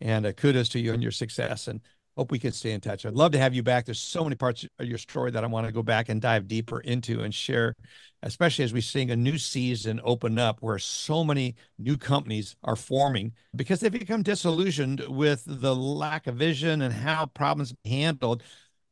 and 0.00 0.26
uh, 0.26 0.32
kudos 0.32 0.68
to 0.70 0.80
you 0.80 0.92
and 0.92 1.02
your 1.02 1.12
success. 1.12 1.68
And 1.68 1.80
hope 2.18 2.32
we 2.32 2.38
can 2.40 2.50
stay 2.50 2.72
in 2.72 2.80
touch. 2.80 3.06
I'd 3.06 3.14
love 3.14 3.30
to 3.30 3.38
have 3.38 3.54
you 3.54 3.62
back. 3.62 3.84
There's 3.84 4.00
so 4.00 4.24
many 4.24 4.34
parts 4.34 4.66
of 4.80 4.86
your 4.86 4.98
story 4.98 5.30
that 5.30 5.44
I 5.44 5.46
want 5.46 5.66
to 5.66 5.72
go 5.72 5.84
back 5.84 6.08
and 6.08 6.20
dive 6.20 6.48
deeper 6.48 6.80
into 6.80 7.20
and 7.20 7.32
share, 7.32 7.76
especially 8.24 8.64
as 8.64 8.72
we 8.72 8.80
seeing 8.80 9.12
a 9.12 9.16
new 9.16 9.38
season 9.38 10.00
open 10.02 10.36
up 10.36 10.58
where 10.60 10.80
so 10.80 11.22
many 11.22 11.54
new 11.78 11.96
companies 11.96 12.56
are 12.64 12.74
forming 12.74 13.34
because 13.54 13.78
they've 13.78 13.92
become 13.92 14.24
disillusioned 14.24 15.04
with 15.08 15.44
the 15.46 15.76
lack 15.76 16.26
of 16.26 16.34
vision 16.34 16.82
and 16.82 16.92
how 16.92 17.26
problems 17.26 17.72
handled 17.84 18.42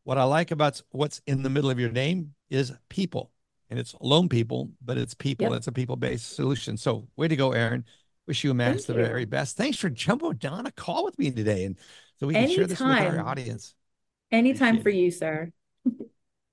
what 0.06 0.18
I 0.18 0.22
like 0.22 0.52
about 0.52 0.80
what's 0.92 1.20
in 1.26 1.42
the 1.42 1.50
middle 1.50 1.68
of 1.68 1.80
your 1.80 1.90
name 1.90 2.32
is 2.48 2.72
people, 2.88 3.32
and 3.70 3.76
it's 3.76 3.92
loan 4.00 4.28
people, 4.28 4.70
but 4.80 4.96
it's 4.96 5.14
people. 5.14 5.48
Yep. 5.48 5.56
It's 5.56 5.66
a 5.66 5.72
people 5.72 5.96
based 5.96 6.36
solution. 6.36 6.76
So, 6.76 7.08
way 7.16 7.26
to 7.26 7.34
go, 7.34 7.50
Erin. 7.50 7.84
Wish 8.28 8.44
you 8.44 8.52
a 8.52 8.54
match 8.54 8.84
the 8.84 8.94
very 8.94 9.24
best. 9.24 9.56
Thanks 9.56 9.78
for 9.78 9.90
jumping 9.90 10.38
on 10.48 10.66
a 10.66 10.70
call 10.70 11.04
with 11.04 11.18
me 11.18 11.32
today, 11.32 11.64
and 11.64 11.76
so 12.20 12.28
we 12.28 12.34
can 12.34 12.44
Anytime. 12.44 12.56
share 12.56 12.66
this 12.68 12.78
with 12.80 13.00
our 13.00 13.20
audience. 13.26 13.74
Anytime 14.30 14.76
Appreciate 14.76 14.82
for 14.84 14.88
it. 14.90 14.94
you, 14.96 15.10
sir. 15.10 15.52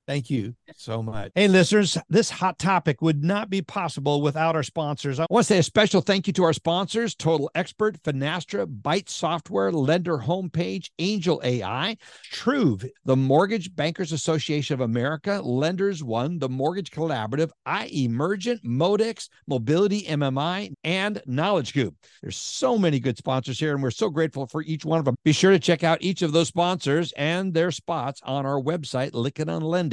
Thank 0.06 0.30
you 0.30 0.54
so 0.76 1.02
much. 1.02 1.32
Hey, 1.34 1.48
listeners, 1.48 1.98
this 2.10 2.30
hot 2.30 2.60
topic 2.60 3.02
would 3.02 3.24
not 3.24 3.50
be 3.50 3.62
possible 3.62 4.22
without 4.22 4.54
our 4.54 4.63
sponsors. 4.63 5.18
I 5.18 5.26
want 5.30 5.46
to 5.46 5.54
say 5.54 5.60
a 5.60 5.63
special 5.63 6.02
thank 6.02 6.28
you 6.28 6.34
to 6.34 6.44
our 6.44 6.52
sponsors 6.52 7.16
Total 7.16 7.50
Expert, 7.56 8.02
Finastra, 8.04 8.66
Byte 8.66 9.08
Software, 9.08 9.72
Lender 9.72 10.18
Homepage, 10.18 10.89
Angel 11.00 11.39
AI, 11.44 11.96
Truv, 12.32 12.86
the 13.06 13.16
Mortgage 13.16 13.74
Bankers 13.74 14.12
Association 14.12 14.74
of 14.74 14.82
America, 14.82 15.39
Lenders 15.42 16.04
One, 16.04 16.38
the 16.38 16.50
Mortgage 16.50 16.92
Collaborative, 16.92 17.52
iEmergent, 17.66 18.62
Modex, 18.63 19.30
Mobility 19.48 20.04
MMI, 20.04 20.74
and 20.84 21.22
Knowledge 21.26 21.74
Group. 21.74 21.96
There's 22.22 22.38
so 22.38 22.78
many 22.78 23.00
good 23.00 23.18
sponsors 23.18 23.58
here, 23.58 23.74
and 23.74 23.82
we're 23.82 23.92
so 23.92 24.10
grateful 24.10 24.48
for 24.48 24.63
each 24.63 24.84
one 24.84 25.00
of 25.00 25.06
them. 25.06 25.16
Be 25.24 25.32
sure 25.32 25.52
to 25.52 25.60
check 25.60 25.86
out 25.86 26.00
each 26.02 26.24
of 26.24 26.34
those 26.34 26.50
sponsors 26.50 27.13
and 27.13 27.54
their 27.54 27.72
spots 27.72 28.20
on 28.26 28.46
our 28.46 28.60
website, 28.60 29.12
Lykken 29.12 29.50
on 29.50 29.62
Lending 29.62 29.93